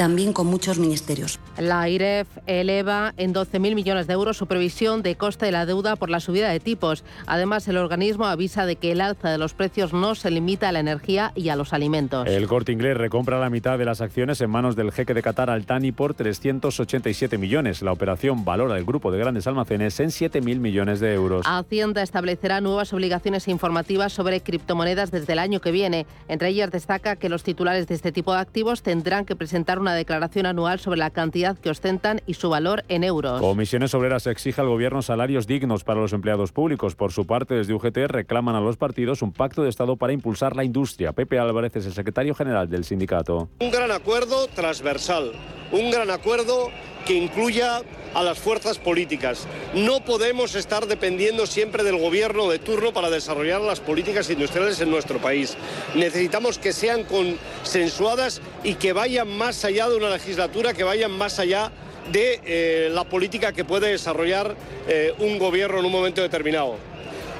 [0.00, 1.38] también con muchos ministerios.
[1.58, 5.94] La IREF eleva en 12.000 millones de euros su previsión de coste de la deuda
[5.94, 7.04] por la subida de tipos.
[7.26, 10.72] Además, el organismo avisa de que el alza de los precios no se limita a
[10.72, 12.26] la energía y a los alimentos.
[12.26, 15.50] El corte inglés recompra la mitad de las acciones en manos del jeque de Qatar
[15.50, 17.82] Altani por 387 millones.
[17.82, 21.44] La operación valora el grupo de grandes almacenes en 7.000 millones de euros.
[21.44, 26.06] Hacienda establecerá nuevas obligaciones informativas sobre criptomonedas desde el año que viene.
[26.26, 29.89] Entre ellas destaca que los titulares de este tipo de activos tendrán que presentar una
[29.94, 33.40] declaración anual sobre la cantidad que ostentan y su valor en euros.
[33.40, 36.94] Comisiones Obreras exige al Gobierno salarios dignos para los empleados públicos.
[36.94, 40.56] Por su parte, desde UGT reclaman a los partidos un pacto de Estado para impulsar
[40.56, 41.12] la industria.
[41.12, 43.48] Pepe Álvarez es el secretario general del sindicato.
[43.60, 45.32] Un gran acuerdo transversal,
[45.72, 46.70] un gran acuerdo
[47.06, 47.82] que incluya
[48.14, 49.46] a las fuerzas políticas.
[49.74, 54.90] No podemos estar dependiendo siempre del gobierno de turno para desarrollar las políticas industriales en
[54.90, 55.56] nuestro país.
[55.94, 61.38] Necesitamos que sean consensuadas y que vayan más allá de una legislatura, que vayan más
[61.38, 61.70] allá
[62.12, 64.56] de eh, la política que puede desarrollar
[64.88, 66.76] eh, un gobierno en un momento determinado.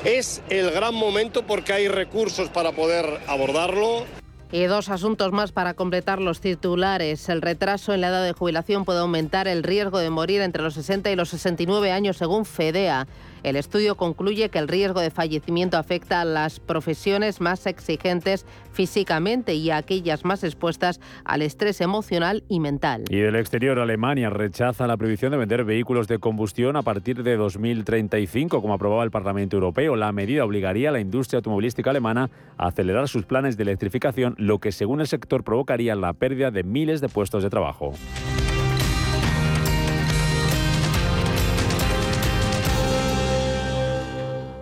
[0.05, 4.20] Es el gran momento porque hay recursos para poder abordarlo.
[4.53, 7.29] Y dos asuntos más para completar los titulares.
[7.29, 10.75] El retraso en la edad de jubilación puede aumentar el riesgo de morir entre los
[10.75, 13.07] 60 y los 69 años según FEDEA.
[13.43, 19.55] El estudio concluye que el riesgo de fallecimiento afecta a las profesiones más exigentes físicamente
[19.55, 23.05] y a aquellas más expuestas al estrés emocional y mental.
[23.09, 27.36] Y del exterior, Alemania rechaza la prohibición de vender vehículos de combustión a partir de
[27.36, 29.97] 2035, como aprobaba el Parlamento Europeo.
[29.97, 34.59] La medida obligaría a la industria automovilística alemana a acelerar sus planes de electrificación, lo
[34.59, 37.95] que según el sector provocaría la pérdida de miles de puestos de trabajo.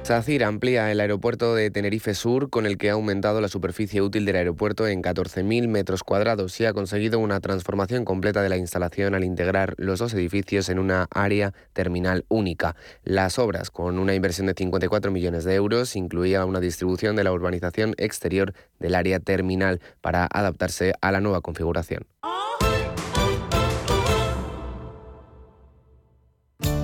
[0.08, 4.24] SACIR amplía el aeropuerto de Tenerife Sur, con el que ha aumentado la superficie útil
[4.24, 9.14] del aeropuerto en 14.000 metros cuadrados y ha conseguido una transformación completa de la instalación
[9.14, 12.74] al integrar los dos edificios en una área terminal única.
[13.04, 17.32] Las obras, con una inversión de 54 millones de euros, incluía una distribución de la
[17.32, 22.06] urbanización exterior del área terminal para adaptarse a la nueva configuración.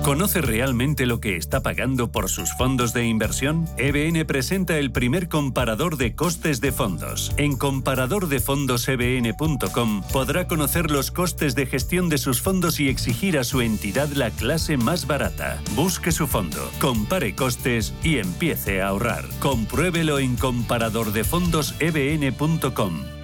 [0.05, 3.65] ¿Conoce realmente lo que está pagando por sus fondos de inversión?
[3.75, 7.33] EBN presenta el primer comparador de costes de fondos.
[7.37, 13.61] En comparadordefondosebn.com podrá conocer los costes de gestión de sus fondos y exigir a su
[13.61, 15.59] entidad la clase más barata.
[15.75, 19.25] Busque su fondo, compare costes y empiece a ahorrar.
[19.39, 23.14] Compruébelo en comparadordefondosebn.com.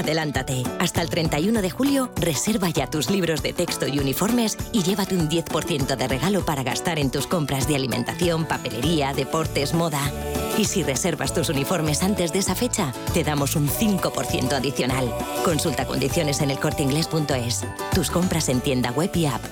[0.00, 0.62] Adelántate.
[0.78, 5.14] Hasta el 31 de julio, reserva ya tus libros de texto y uniformes y llévate
[5.14, 10.00] un 10% de regalo para gastar en tus compras de alimentación, papelería, deportes, moda.
[10.56, 15.14] Y si reservas tus uniformes antes de esa fecha, te damos un 5% adicional.
[15.44, 17.66] Consulta condiciones en elcorteingles.es.
[17.94, 19.42] Tus compras en tienda web y app.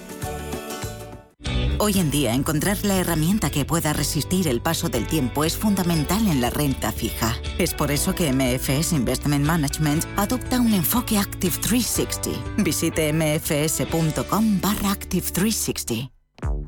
[1.79, 6.27] Hoy en día, encontrar la herramienta que pueda resistir el paso del tiempo es fundamental
[6.27, 7.37] en la renta fija.
[7.59, 12.63] Es por eso que MFS Investment Management adopta un enfoque Active 360.
[12.63, 16.13] Visite mfs.com barra Active 360.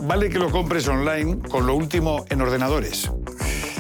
[0.03, 3.09] Vale que lo compres online con lo último en ordenadores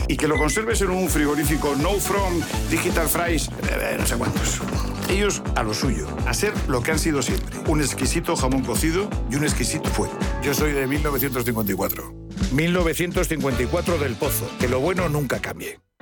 [0.06, 2.40] y que lo conserves en un frigorífico No From,
[2.70, 4.60] Digital Fries, eh, no sé cuántos.
[5.08, 7.58] Ellos a lo suyo, a ser lo que han sido siempre.
[7.66, 10.16] Un exquisito jamón cocido y un exquisito fuego.
[10.44, 12.14] Yo soy de 1954.
[12.52, 14.48] 1954 del Pozo.
[14.60, 15.80] Que lo bueno nunca cambie.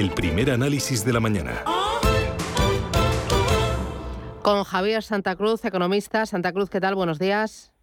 [0.00, 1.62] El primer análisis de la mañana.
[4.40, 6.24] Con Javier Santa Cruz, economista.
[6.24, 6.94] Santa Cruz, ¿qué tal?
[6.94, 7.74] Buenos días.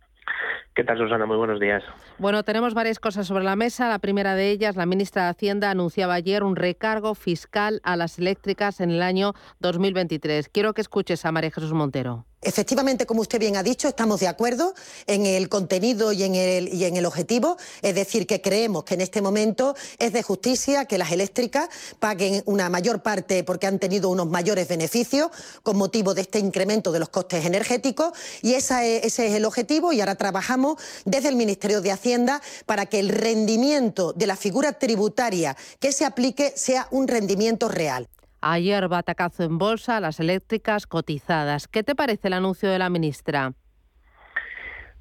[0.75, 1.27] ¿Qué tal, Susana?
[1.27, 1.83] Muy buenos días.
[2.17, 3.87] Bueno, tenemos varias cosas sobre la mesa.
[3.87, 8.17] La primera de ellas, la ministra de Hacienda anunciaba ayer un recargo fiscal a las
[8.17, 10.49] eléctricas en el año 2023.
[10.49, 12.25] Quiero que escuches a María Jesús Montero.
[12.43, 14.75] Efectivamente, como usted bien ha dicho, estamos de acuerdo
[15.07, 18.93] en el contenido y en el, y en el objetivo, es decir, que creemos que
[18.93, 21.67] en este momento es de justicia que las eléctricas
[21.99, 25.31] paguen una mayor parte porque han tenido unos mayores beneficios
[25.63, 28.13] con motivo de este incremento de los costes energéticos
[28.43, 32.85] y esa ese es el objetivo y ahora trabajamos desde el Ministerio de Hacienda para
[32.85, 38.07] que el rendimiento de la figura tributaria que se aplique sea un rendimiento real.
[38.49, 41.67] Ayer batacazo en bolsa, las eléctricas cotizadas.
[41.67, 43.51] ¿Qué te parece el anuncio de la ministra?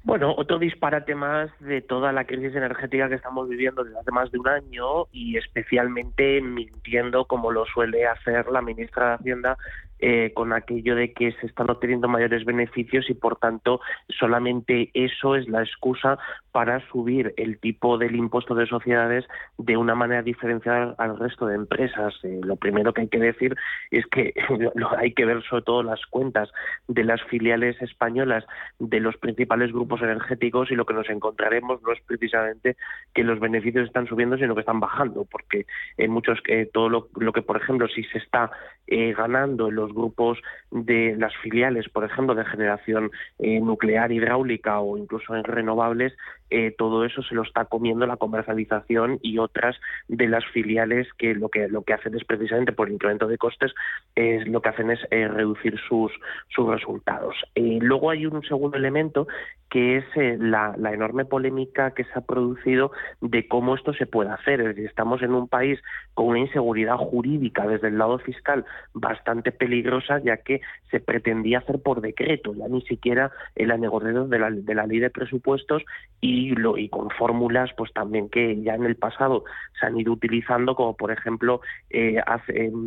[0.03, 4.29] Bueno, otro disparate más de toda la crisis energética que estamos viviendo desde hace más
[4.31, 9.57] de un año y especialmente mintiendo como lo suele hacer la ministra de Hacienda
[9.99, 15.35] eh, con aquello de que se están obteniendo mayores beneficios y por tanto solamente eso
[15.35, 16.19] es la excusa
[16.51, 19.25] para subir el tipo del impuesto de sociedades
[19.57, 22.13] de una manera diferenciada al resto de empresas.
[22.23, 23.55] Eh, lo primero que hay que decir
[23.89, 24.33] es que
[24.99, 26.51] hay que ver sobre todo las cuentas
[26.87, 28.45] de las filiales españolas
[28.77, 32.77] de los principales grupos energéticos y lo que nos encontraremos no es precisamente
[33.15, 35.65] que los beneficios están subiendo sino que están bajando porque
[35.97, 38.51] en muchos eh, todo lo, que por ejemplo si se está
[38.87, 40.39] ganando en los grupos
[40.71, 46.13] de las filiales, por ejemplo, de generación eh, nuclear hidráulica o incluso en renovables,
[46.49, 49.75] eh, todo eso se lo está comiendo la comercialización y otras
[50.07, 53.73] de las filiales que lo que lo que hacen es precisamente por incremento de costes
[54.15, 56.11] es lo que hacen es eh, reducir sus
[56.49, 57.35] sus resultados.
[57.55, 59.27] luego hay un segundo elemento
[59.69, 60.05] que es
[60.39, 64.61] la, la, enorme polémica que se ha producido de cómo esto se puede hacer.
[64.61, 65.77] Es decir, estamos en un país
[66.13, 71.81] con una inseguridad jurídica desde el lado fiscal bastante peligrosa, ya que se pretendía hacer
[71.81, 75.83] por decreto, ya ni siquiera en la de la, de la ley de presupuestos
[76.21, 79.43] y, y con fórmulas pues también que ya en el pasado
[79.79, 82.21] se han ido utilizando, como por ejemplo eh,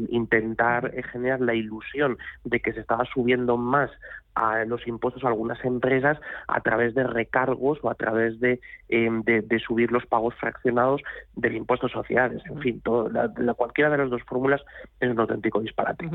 [0.08, 3.90] intentar generar la ilusión de que se estaba subiendo más
[4.34, 6.18] a los impuestos a algunas empresas
[6.48, 11.02] a través de recargos o a través de, em, de, subir los pagos fraccionados
[11.34, 12.42] del impuesto a sociedades.
[12.46, 14.62] En fin, todo, la, cualquiera de las dos fórmulas
[15.00, 16.08] es un auténtico disparate.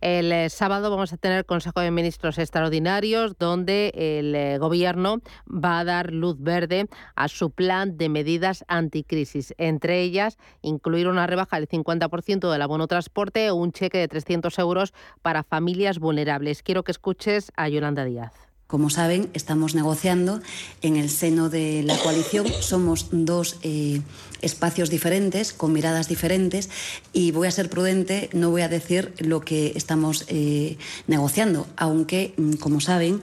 [0.00, 5.80] El eh, sábado vamos a tener Consejo de Ministros extraordinarios donde el eh, Gobierno va
[5.80, 9.54] a dar luz verde a su plan de medidas anticrisis.
[9.58, 14.58] Entre ellas, incluir una rebaja del 50% del abono transporte o un cheque de 300
[14.58, 16.62] euros para familias vulnerables.
[16.62, 18.32] Quiero que escuches a Yolanda Díaz.
[18.66, 20.40] Como saben, estamos negociando
[20.82, 22.48] en el seno de la coalición.
[22.60, 24.00] Somos dos eh,
[24.42, 26.68] espacios diferentes, con miradas diferentes,
[27.12, 32.34] y voy a ser prudente, no voy a decir lo que estamos eh, negociando, aunque,
[32.36, 33.22] mm, como saben,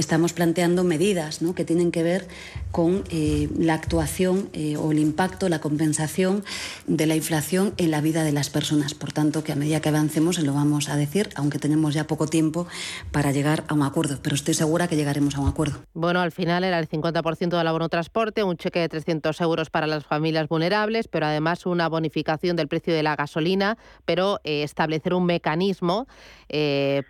[0.00, 2.26] estamos planteando medidas que tienen que ver
[2.70, 6.44] con eh, la actuación eh, o el impacto, la compensación
[6.86, 8.94] de la inflación en la vida de las personas.
[8.94, 12.06] Por tanto, que a medida que avancemos se lo vamos a decir, aunque tenemos ya
[12.06, 12.66] poco tiempo
[13.10, 14.18] para llegar a un acuerdo.
[14.22, 15.80] Pero estoy segura que llegaremos a un acuerdo.
[15.92, 19.86] Bueno, al final era el 50% del abono transporte, un cheque de 300 euros para
[19.86, 25.14] las familias vulnerables, pero además una bonificación del precio de la gasolina, pero eh, establecer
[25.14, 26.06] un mecanismo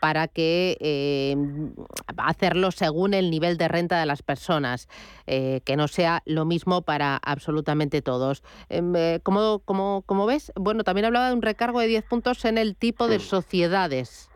[0.01, 1.37] para que
[2.19, 4.89] hacerlo según el nivel de renta de las personas.
[5.27, 8.43] Eh, que no sea lo mismo para absolutamente todos.
[8.71, 10.51] Em, eh, ¿cómo, cómo, cómo, ves?
[10.57, 14.31] Bueno, también hablaba de un recargo de 10 puntos en el tipo de sociedades.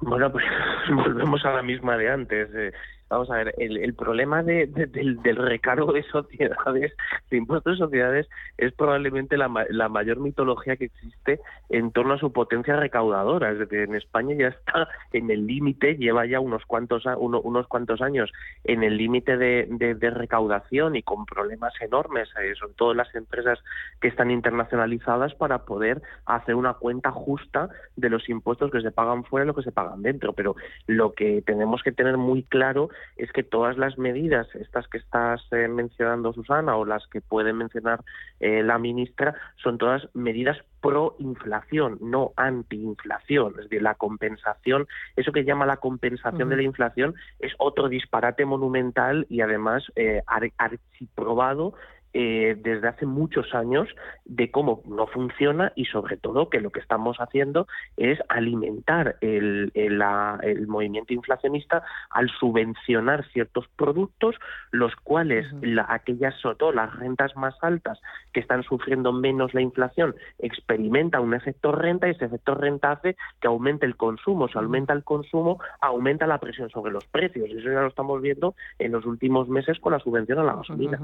[0.00, 0.44] Bueno, pues
[0.90, 2.48] volvemos a la misma de antes.
[2.54, 2.72] Eh,
[3.10, 6.92] Vamos a ver, el, problema del, recargo de sociedades,
[7.30, 8.28] de impuestos de sociedades,
[8.58, 11.40] es probablemente la, mayor mitología que existe
[11.70, 13.50] en torno a su potencia recaudadora.
[13.50, 18.02] Es decir, en España ya está en el límite, lleva ya unos cuantos, unos cuantos
[18.02, 18.30] años
[18.64, 23.58] en el límite de, recaudación y con problemas enormes, eh, sobre todo las empresas
[24.00, 29.24] que están internacionalizadas, para poder hacer una cuenta justa de los impuestos que se pagan
[29.24, 30.34] fuera y lo que se pagan dentro.
[30.34, 30.56] Pero
[30.86, 35.40] lo que tenemos que tener muy claro es que todas las medidas, estas que estás
[35.52, 38.00] eh, mencionando Susana o las que puede mencionar
[38.40, 43.54] eh, la ministra, son todas medidas pro inflación, no anti-inflación.
[43.58, 44.86] Es decir, la compensación,
[45.16, 50.22] eso que llama la compensación de la inflación, es otro disparate monumental y además eh,
[50.56, 51.74] archiprobado
[52.20, 53.88] eh, desde hace muchos años
[54.24, 59.70] de cómo no funciona y sobre todo que lo que estamos haciendo es alimentar el,
[59.74, 64.34] el, movimiento inflacionista al subvencionar ciertos productos,
[64.72, 65.46] los cuales
[65.86, 68.00] aquellas, sobre todo las rentas más altas
[68.32, 73.16] que están sufriendo menos la inflación, experimenta un efecto renta y ese efecto renta hace
[73.40, 74.48] que aumente el consumo.
[74.48, 77.48] Si aumenta el consumo, aumenta la presión sobre los precios.
[77.48, 80.98] Eso ya lo estamos viendo en los últimos meses con la subvención a la gasolina.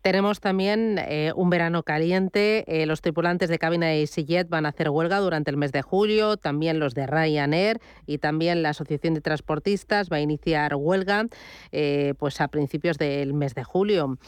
[0.00, 2.64] Tenemos también eh, un verano caliente.
[2.66, 5.82] Eh, los tripulantes de cabina de EasyJet van a hacer huelga durante el mes de
[5.82, 11.26] julio, también los de Ryanair y también la Asociación de Transportistas va a iniciar huelga
[11.72, 14.18] eh, pues a principios del mes de julio.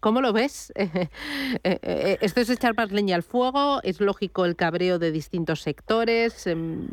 [0.00, 0.72] ¿Cómo lo ves?
[1.64, 3.80] ¿Esto es echar más leña al fuego?
[3.82, 6.46] ¿Es lógico el cabreo de distintos sectores?
[6.46, 6.86] Em,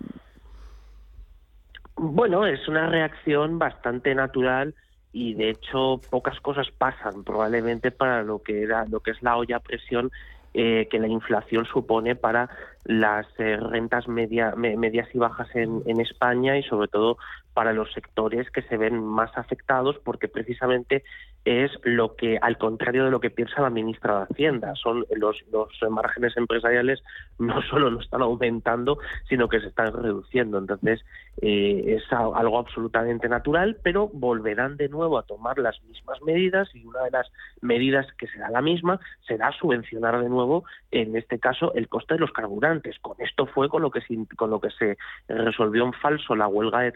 [1.96, 4.74] bueno, es una reacción bastante natural
[5.14, 9.38] y de hecho pocas cosas pasan probablemente para lo que era lo que es la
[9.38, 10.12] olla a presión
[10.54, 12.50] eh, que la inflación supone para
[12.84, 17.18] las eh, rentas media, medias y bajas en, en, España y sobre todo
[17.54, 21.04] para los sectores que se ven más afectados porque precisamente
[21.44, 25.38] es lo que, al contrario de lo que piensa la ministra de Hacienda, son los,
[25.52, 27.02] los márgenes empresariales
[27.40, 30.60] no solo no están aumentando, sino que se están reduciendo.
[30.60, 31.04] Entonces,
[31.42, 36.86] eh, es algo absolutamente natural, pero volverán de nuevo a tomar las mismas medidas y
[36.86, 37.32] una de las
[37.62, 42.20] medidas que será la misma será subvencionar de nuevo, en este caso, el coste de
[42.20, 43.00] los carburantes.
[43.00, 44.98] Con esto fue con lo que se, con lo que se
[45.28, 46.92] resolvió en falso la huelga de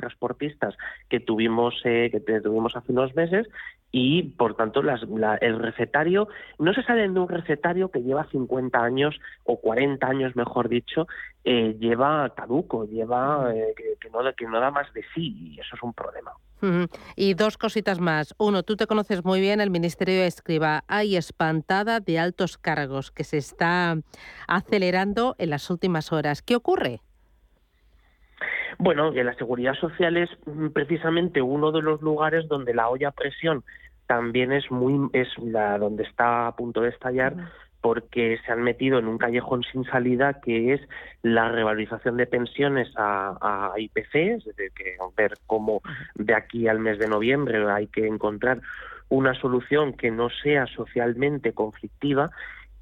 [1.09, 3.47] que tuvimos, eh, que tuvimos hace unos meses
[3.91, 6.27] y por tanto el recetario
[6.59, 9.15] no se sale de un recetario que lleva 50 años
[9.45, 11.07] o 40 años mejor dicho
[11.45, 15.75] eh, lleva caduco lleva eh, que, no, que no da más de sí y eso
[15.75, 16.33] es un problema
[17.15, 18.33] y dos cositas más.
[18.37, 20.83] Uno, tú te conoces muy bien el Ministerio de Escriba.
[20.87, 23.97] Hay espantada de altos cargos que se está
[24.47, 26.41] acelerando en las últimas horas.
[26.41, 27.01] ¿Qué ocurre?
[28.77, 33.09] Bueno, que la seguridad social es mm, precisamente uno de los lugares donde la olla
[33.09, 33.63] a presión
[34.07, 37.35] también es muy es la donde está a punto de estallar
[37.81, 40.81] porque se han metido en un callejón sin salida que es
[41.21, 43.37] la revalorización de pensiones a,
[43.73, 45.81] a IPC, es decir, que ver cómo
[46.15, 48.61] de aquí al mes de noviembre hay que encontrar
[49.09, 52.31] una solución que no sea socialmente conflictiva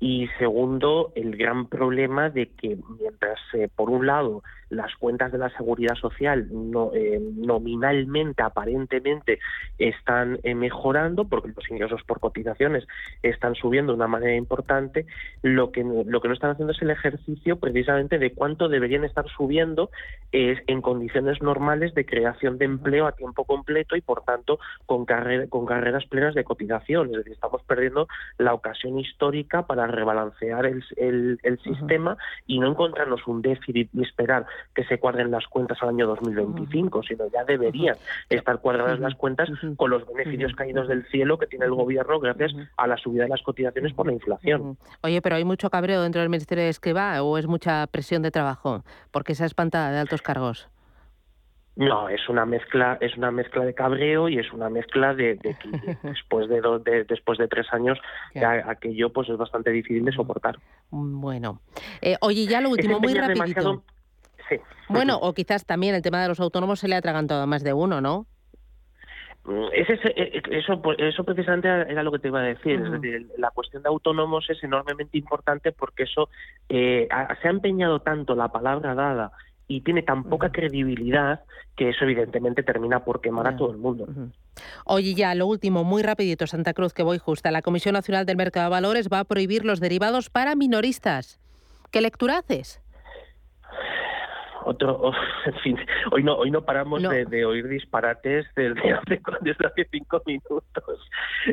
[0.05, 4.43] y segundo, el gran problema de que mientras, eh, por un lado,
[4.73, 9.39] las cuentas de la seguridad social no, eh, nominalmente, aparentemente,
[9.77, 12.85] están eh, mejorando, porque los ingresos por cotizaciones
[13.21, 15.05] están subiendo de una manera importante,
[15.41, 19.25] lo que, lo que no están haciendo es el ejercicio precisamente de cuánto deberían estar
[19.29, 19.89] subiendo
[20.31, 25.05] en condiciones normales de creación de empleo a tiempo completo y, por tanto, con,
[25.49, 27.09] con carreras plenas de cotización.
[27.09, 28.07] Es decir, estamos perdiendo
[28.37, 32.17] la ocasión histórica para rebalancear el, el, sistema
[32.47, 37.03] y no encontrarnos un déficit y esperar que se cuadren las cuentas al año 2025,
[37.03, 37.95] sino ya deberían
[38.29, 42.53] estar cuadradas las cuentas con los beneficios caídos del cielo que tiene el gobierno gracias
[42.77, 44.77] a la subida de las cotizaciones por la inflación.
[45.01, 48.31] Oye, pero hay mucho cabreo dentro del Ministerio de Escriba o es mucha presión de
[48.31, 50.69] trabajo porque esa espantada de altos cargos.
[51.75, 55.55] No, es una mezcla, es una mezcla de cabreo y es una mezcla de, que
[56.03, 57.97] después de, de, después de tres años
[58.67, 60.59] aquello pues es bastante difícil de soportar.
[60.91, 61.61] Bueno,
[62.01, 63.83] eh, oye ya lo último muy rapidito.
[64.89, 67.63] Bueno, o quizás también el tema de los autónomos se le ha atragantado a más
[67.63, 68.27] de uno, ¿no?
[69.45, 72.79] Mm, ese, eh, eh, eso, eso precisamente era lo que te iba a decir,
[73.37, 76.29] la cuestión de autónomos es enormemente importante porque eso
[76.69, 77.09] eh,
[77.41, 79.31] se ha empeñado tanto la palabra dada
[79.67, 81.41] y tiene tan poca credibilidad
[81.75, 84.07] que eso evidentemente termina por quemar a todo el mundo.
[84.85, 87.51] Oye, ya lo último, muy rapidito, Santa Cruz, que voy justa.
[87.51, 91.39] La Comisión Nacional del Mercado de Valores va a prohibir los derivados para minoristas.
[91.91, 92.81] ¿Qué lectura haces?
[94.65, 95.13] Otro, oh,
[95.45, 95.77] en fin,
[96.11, 100.63] hoy no, hoy no paramos De, oír disparates desde hace, desde hace cinco minutos.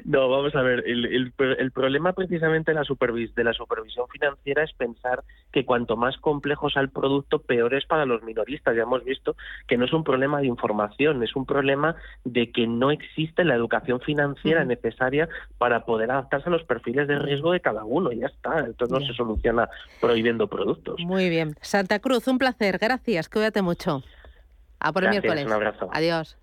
[0.05, 4.07] No, vamos a ver, el, el, el problema precisamente de la, supervis, de la supervisión
[4.09, 8.77] financiera es pensar que cuanto más complejo sea el producto, peor es para los minoristas.
[8.77, 9.37] Ya hemos visto
[9.67, 13.55] que no es un problema de información, es un problema de que no existe la
[13.55, 18.13] educación financiera necesaria para poder adaptarse a los perfiles de riesgo de cada uno.
[18.13, 19.69] Ya está, entonces no se soluciona
[20.01, 21.01] prohibiendo productos.
[21.01, 21.55] Muy bien.
[21.61, 22.79] Santa Cruz, un placer.
[22.79, 24.03] Gracias Gracias, cuídate mucho.
[24.79, 25.47] A por el miércoles.
[25.47, 25.89] Un abrazo.
[25.91, 26.37] Adiós.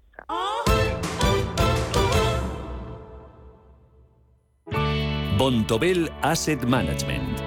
[5.38, 7.47] Bontobel Asset Management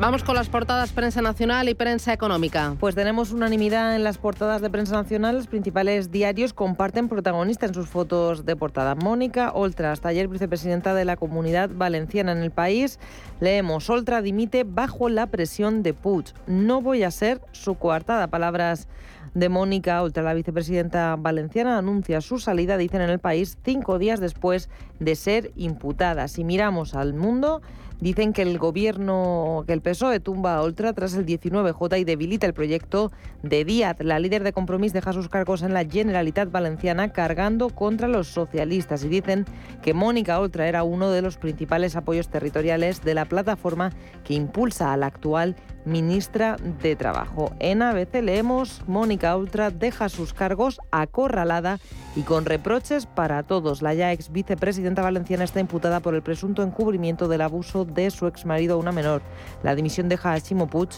[0.00, 2.74] Vamos con las portadas prensa nacional y prensa económica.
[2.80, 5.36] Pues tenemos unanimidad en las portadas de prensa nacional.
[5.36, 8.94] Los principales diarios comparten protagonista en sus fotos de portada.
[8.94, 12.98] Mónica Oltra, hasta ayer vicepresidenta de la Comunidad Valenciana en el país.
[13.40, 16.32] Leemos, Oltra dimite bajo la presión de Puig.
[16.46, 18.28] No voy a ser su coartada.
[18.28, 18.88] Palabras
[19.34, 24.18] de Mónica Oltra, la vicepresidenta valenciana, anuncia su salida, dicen en el país, cinco días
[24.18, 26.26] después de ser imputada.
[26.26, 27.60] Si miramos al mundo,
[28.00, 32.46] Dicen que el gobierno, que el PSOE tumba a Oltra tras el 19J y debilita
[32.46, 33.96] el proyecto de Díaz.
[34.00, 39.04] La líder de Compromís deja sus cargos en la Generalitat Valenciana cargando contra los socialistas
[39.04, 39.44] y dicen
[39.82, 43.92] que Mónica Oltra era uno de los principales apoyos territoriales de la plataforma
[44.24, 47.52] que impulsa a la actual ministra de Trabajo.
[47.58, 51.78] En ABC leemos Mónica Oltra deja sus cargos acorralada
[52.16, 53.82] y con reproches para todos.
[53.82, 58.26] La ya ex vicepresidenta valenciana está imputada por el presunto encubrimiento del abuso de su
[58.26, 59.22] exmarido a una menor.
[59.62, 60.90] La dimisión deja a Chimo Puig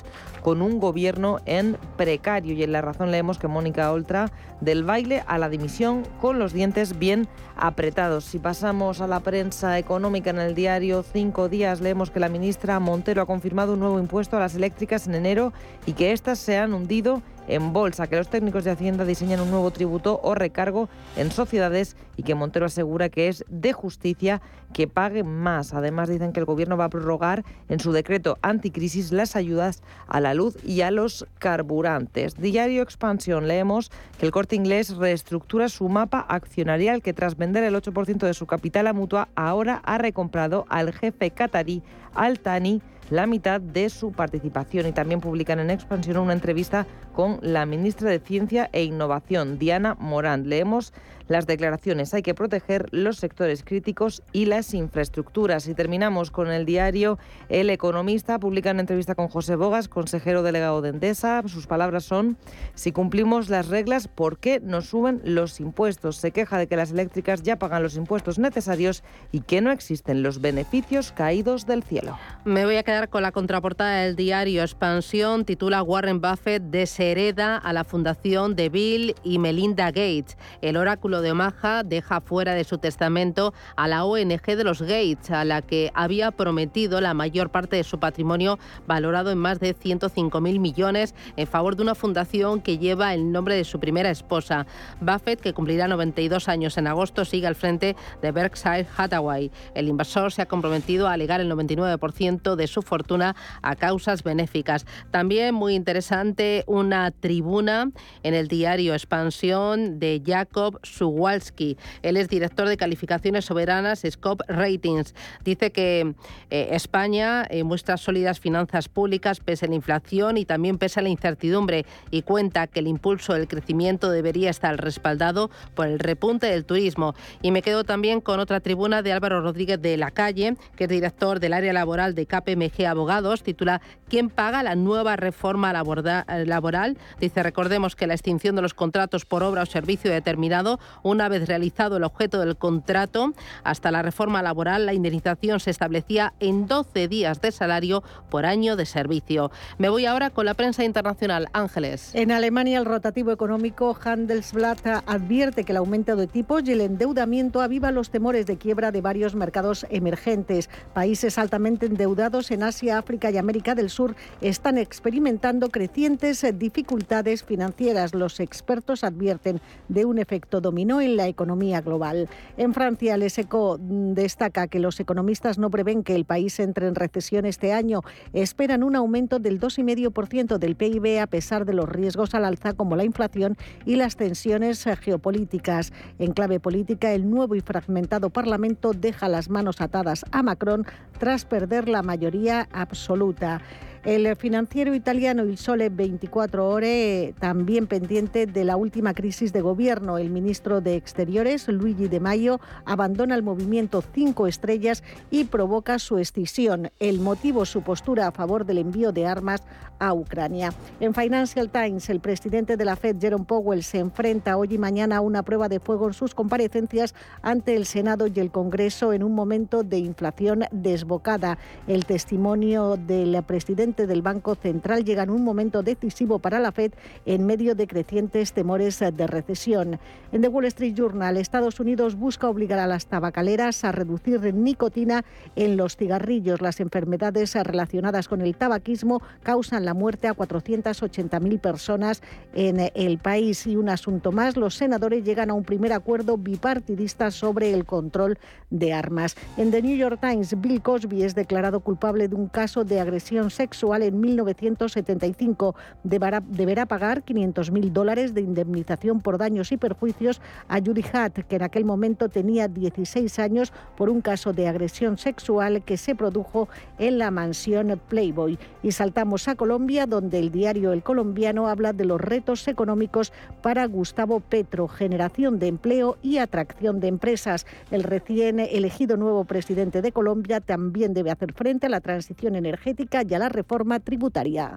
[0.43, 4.31] con un gobierno en precario y en la razón leemos que Mónica Oltra
[4.61, 8.25] del baile a la dimisión con los dientes bien apretados.
[8.25, 12.81] Si pasamos a la prensa económica en el diario Cinco Días, leemos que la ministra
[12.81, 15.53] Montero ha confirmado un nuevo impuesto a las eléctricas en enero
[15.87, 19.51] y que éstas se han hundido en bolsa, que los técnicos de Hacienda diseñan un
[19.51, 24.41] nuevo tributo o recargo en sociedades y que Montero asegura que es de justicia
[24.73, 25.75] que pague más.
[25.75, 30.21] Además dicen que el gobierno va a prorrogar en su decreto anticrisis las ayudas a
[30.21, 32.37] la luz y a los carburantes.
[32.37, 37.75] Diario Expansión leemos que el Corte Inglés reestructura su mapa accionarial que tras vender el
[37.75, 41.83] 8% de su capital a Mutua ahora ha recomprado al jefe catarí
[42.15, 44.87] Al Thani la mitad de su participación.
[44.87, 49.97] Y también publican en Expansión una entrevista con la ministra de Ciencia e Innovación, Diana
[49.99, 50.49] Morán.
[50.49, 50.93] Leemos
[51.29, 52.15] las declaraciones.
[52.15, 55.69] Hay que proteger los sectores críticos y las infraestructuras.
[55.69, 57.19] Y terminamos con el diario
[57.49, 58.39] El Economista.
[58.39, 61.43] Publica una entrevista con José Bogas, consejero delegado de Endesa.
[61.47, 62.37] Sus palabras son,
[62.75, 66.17] si cumplimos las reglas, ¿por qué nos suben los impuestos?
[66.17, 70.23] Se queja de que las eléctricas ya pagan los impuestos necesarios y que no existen
[70.23, 72.19] los beneficios caídos del cielo.
[72.45, 75.45] Me voy a quedar con la contraportada del diario Expansión.
[75.45, 80.37] Titula Warren Buffett deshereda a la fundación de Bill y Melinda Gates.
[80.61, 85.31] El oráculo de Omaha deja fuera de su testamento a la ONG de los Gates,
[85.31, 89.77] a la que había prometido la mayor parte de su patrimonio valorado en más de
[89.77, 94.67] 105.000 millones en favor de una fundación que lleva el nombre de su primera esposa.
[95.01, 99.51] Buffett, que cumplirá 92 años en agosto, sigue al frente de Berkshire Hathaway.
[99.75, 104.87] El inversor se ha comprometido a alegar el 99% de su fortuna a causas benéficas.
[105.11, 107.91] También muy interesante una tribuna
[108.23, 111.77] en el diario Expansión de Jacob Suwalski.
[112.03, 115.15] Él es director de calificaciones soberanas Scope Ratings.
[115.45, 116.15] Dice que
[116.51, 121.03] eh, España eh, muestra sólidas finanzas públicas pese a la inflación y también pese a
[121.03, 126.47] la incertidumbre y cuenta que el impulso del crecimiento debería estar respaldado por el repunte
[126.47, 127.17] del turismo.
[127.43, 130.91] Y me quedo también con otra tribuna de Álvaro Rodríguez de la Calle, que es
[130.91, 136.99] director del área laboral de KPMG Abogados, titula ¿Quién paga la nueva reforma laboral?
[137.19, 141.47] Dice, recordemos que la extinción de los contratos por obra o servicio determinado, una vez
[141.47, 143.33] realizado el objeto del contrato,
[143.65, 148.77] hasta la reforma laboral, la indemnización se establecía en 12 días de salario por año
[148.77, 149.51] de servicio.
[149.79, 151.49] Me voy ahora con la prensa internacional.
[151.53, 152.15] Ángeles.
[152.15, 157.61] En Alemania, el rotativo económico Handelsblatt advierte que el aumento de tipos y el endeudamiento
[157.61, 160.69] aviva los temores de quiebra de varios mercados emergentes.
[160.95, 168.15] Países altamente endeudados en Asia, África y América del Sur están experimentando crecientes dificultades financieras.
[168.15, 172.29] Los expertos advierten de un efecto dominó en la economía global.
[172.57, 176.97] En Francia, el SECO destaca que los economistas no prevén que el país entre en
[176.97, 178.01] recesión este año.
[178.33, 182.97] Esperan un aumento del 2,5% del PIB a pesar de los riesgos al alza como
[182.97, 183.57] la inflación
[183.87, 185.93] y las tensiones geopolíticas.
[186.19, 190.85] En clave política, el nuevo y fragmentado Parlamento deja las manos atadas a Macron
[191.21, 193.61] tras perder la mayoría absoluta.
[194.05, 200.19] El financiero italiano Il Sole 24 Ore, también pendiente de la última crisis de gobierno.
[200.19, 206.19] El ministro de Exteriores, Luigi De Maio, abandona el movimiento Cinco Estrellas y provoca su
[206.19, 206.91] escisión.
[206.99, 209.63] El motivo, su postura a favor del envío de armas
[210.01, 210.73] a Ucrania.
[210.99, 215.19] En Financial Times, el presidente de la Fed, Jerome Powell, se enfrenta hoy y mañana
[215.19, 219.23] a una prueba de fuego en sus comparecencias ante el Senado y el Congreso en
[219.23, 221.57] un momento de inflación desbocada.
[221.87, 226.93] El testimonio del presidente del Banco Central llega en un momento decisivo para la Fed
[227.27, 229.99] en medio de crecientes temores de recesión.
[230.33, 235.25] En The Wall Street Journal, Estados Unidos busca obligar a las tabacaleras a reducir nicotina
[235.57, 236.63] en los cigarrillos.
[236.63, 242.23] Las enfermedades relacionadas con el tabaquismo causan la muerte a 480.000 personas
[242.55, 243.67] en el país.
[243.67, 248.39] Y un asunto más, los senadores llegan a un primer acuerdo bipartidista sobre el control
[248.71, 249.37] de armas.
[249.59, 253.51] En The New York Times, Bill Cosby es declarado culpable de un caso de agresión
[253.51, 255.75] sexual en 1975.
[256.05, 261.57] Deberá, deberá pagar 500.000 dólares de indemnización por daños y perjuicios a Judy Hatt, que
[261.57, 266.69] en aquel momento tenía 16 años por un caso de agresión sexual que se produjo
[266.99, 268.57] en la mansión Playboy.
[268.85, 273.87] Y saltamos a Colombia, donde el diario El Colombiano habla de los retos económicos para
[273.87, 277.67] Gustavo Petro, generación de empleo y atracción de empresas.
[277.91, 283.23] El recién elegido nuevo presidente de Colombia también debe hacer frente a la transición energética
[283.29, 284.77] y a la reforma forma tributaria.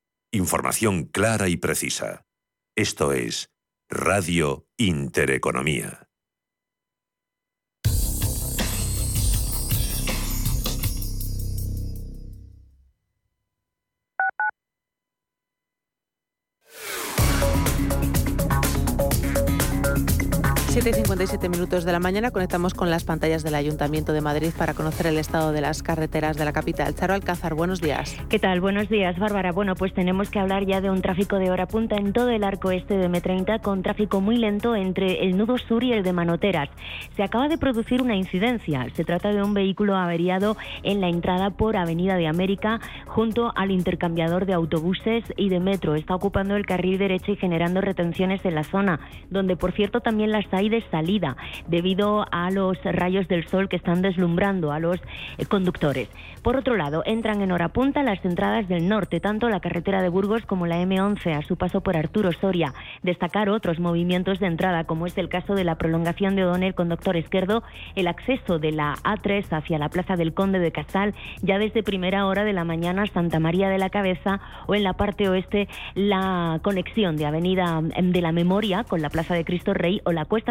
[0.33, 2.23] Información clara y precisa.
[2.77, 3.49] Esto es
[3.89, 6.10] Radio Intereconomía.
[20.71, 25.07] 7.57 minutos de la mañana conectamos con las pantallas del Ayuntamiento de Madrid para conocer
[25.07, 26.95] el estado de las carreteras de la capital.
[26.95, 28.15] Charo Alcázar, buenos días.
[28.29, 28.61] ¿Qué tal?
[28.61, 29.51] Buenos días, Bárbara.
[29.51, 32.45] Bueno, pues tenemos que hablar ya de un tráfico de hora punta en todo el
[32.45, 36.13] arco este de M30 con tráfico muy lento entre el nudo sur y el de
[36.13, 36.69] Manoteras.
[37.17, 38.87] Se acaba de producir una incidencia.
[38.95, 43.71] Se trata de un vehículo averiado en la entrada por Avenida de América junto al
[43.71, 45.95] intercambiador de autobuses y de metro.
[45.95, 50.31] Está ocupando el carril derecho y generando retenciones en la zona, donde por cierto también
[50.31, 51.35] las hay hay de salida
[51.67, 54.99] debido a los rayos del sol que están deslumbrando a los
[55.37, 56.07] eh, conductores.
[56.43, 60.09] Por otro lado, entran en hora punta las entradas del norte, tanto la carretera de
[60.09, 62.73] Burgos como la M11 a su paso por Arturo Soria.
[63.03, 66.89] Destacar otros movimientos de entrada, como es el caso de la prolongación de O'Donnell con
[66.89, 67.63] Doctor Izquierdo,
[67.95, 72.25] el acceso de la A3 hacia la Plaza del Conde de Casal, ya desde primera
[72.25, 76.59] hora de la mañana Santa María de la Cabeza o en la parte oeste la
[76.63, 80.50] conexión de Avenida de la Memoria con la Plaza de Cristo Rey o la Cuesta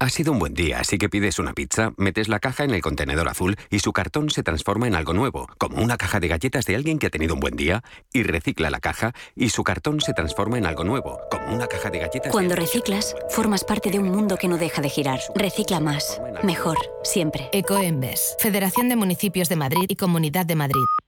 [0.00, 2.80] Ha sido un buen día, así que pides una pizza, metes la caja en el
[2.80, 6.66] contenedor azul y su cartón se transforma en algo nuevo, como una caja de galletas
[6.66, 7.82] de alguien que ha tenido un buen día,
[8.12, 11.90] y recicla la caja y su cartón se transforma en algo nuevo, como una caja
[11.90, 12.30] de galletas.
[12.30, 15.18] Cuando reciclas, formas parte de un mundo que no deja de girar.
[15.34, 17.48] Recicla más, mejor, siempre.
[17.50, 21.07] Ecoembes, Federación de Municipios de Madrid y Comunidad de Madrid.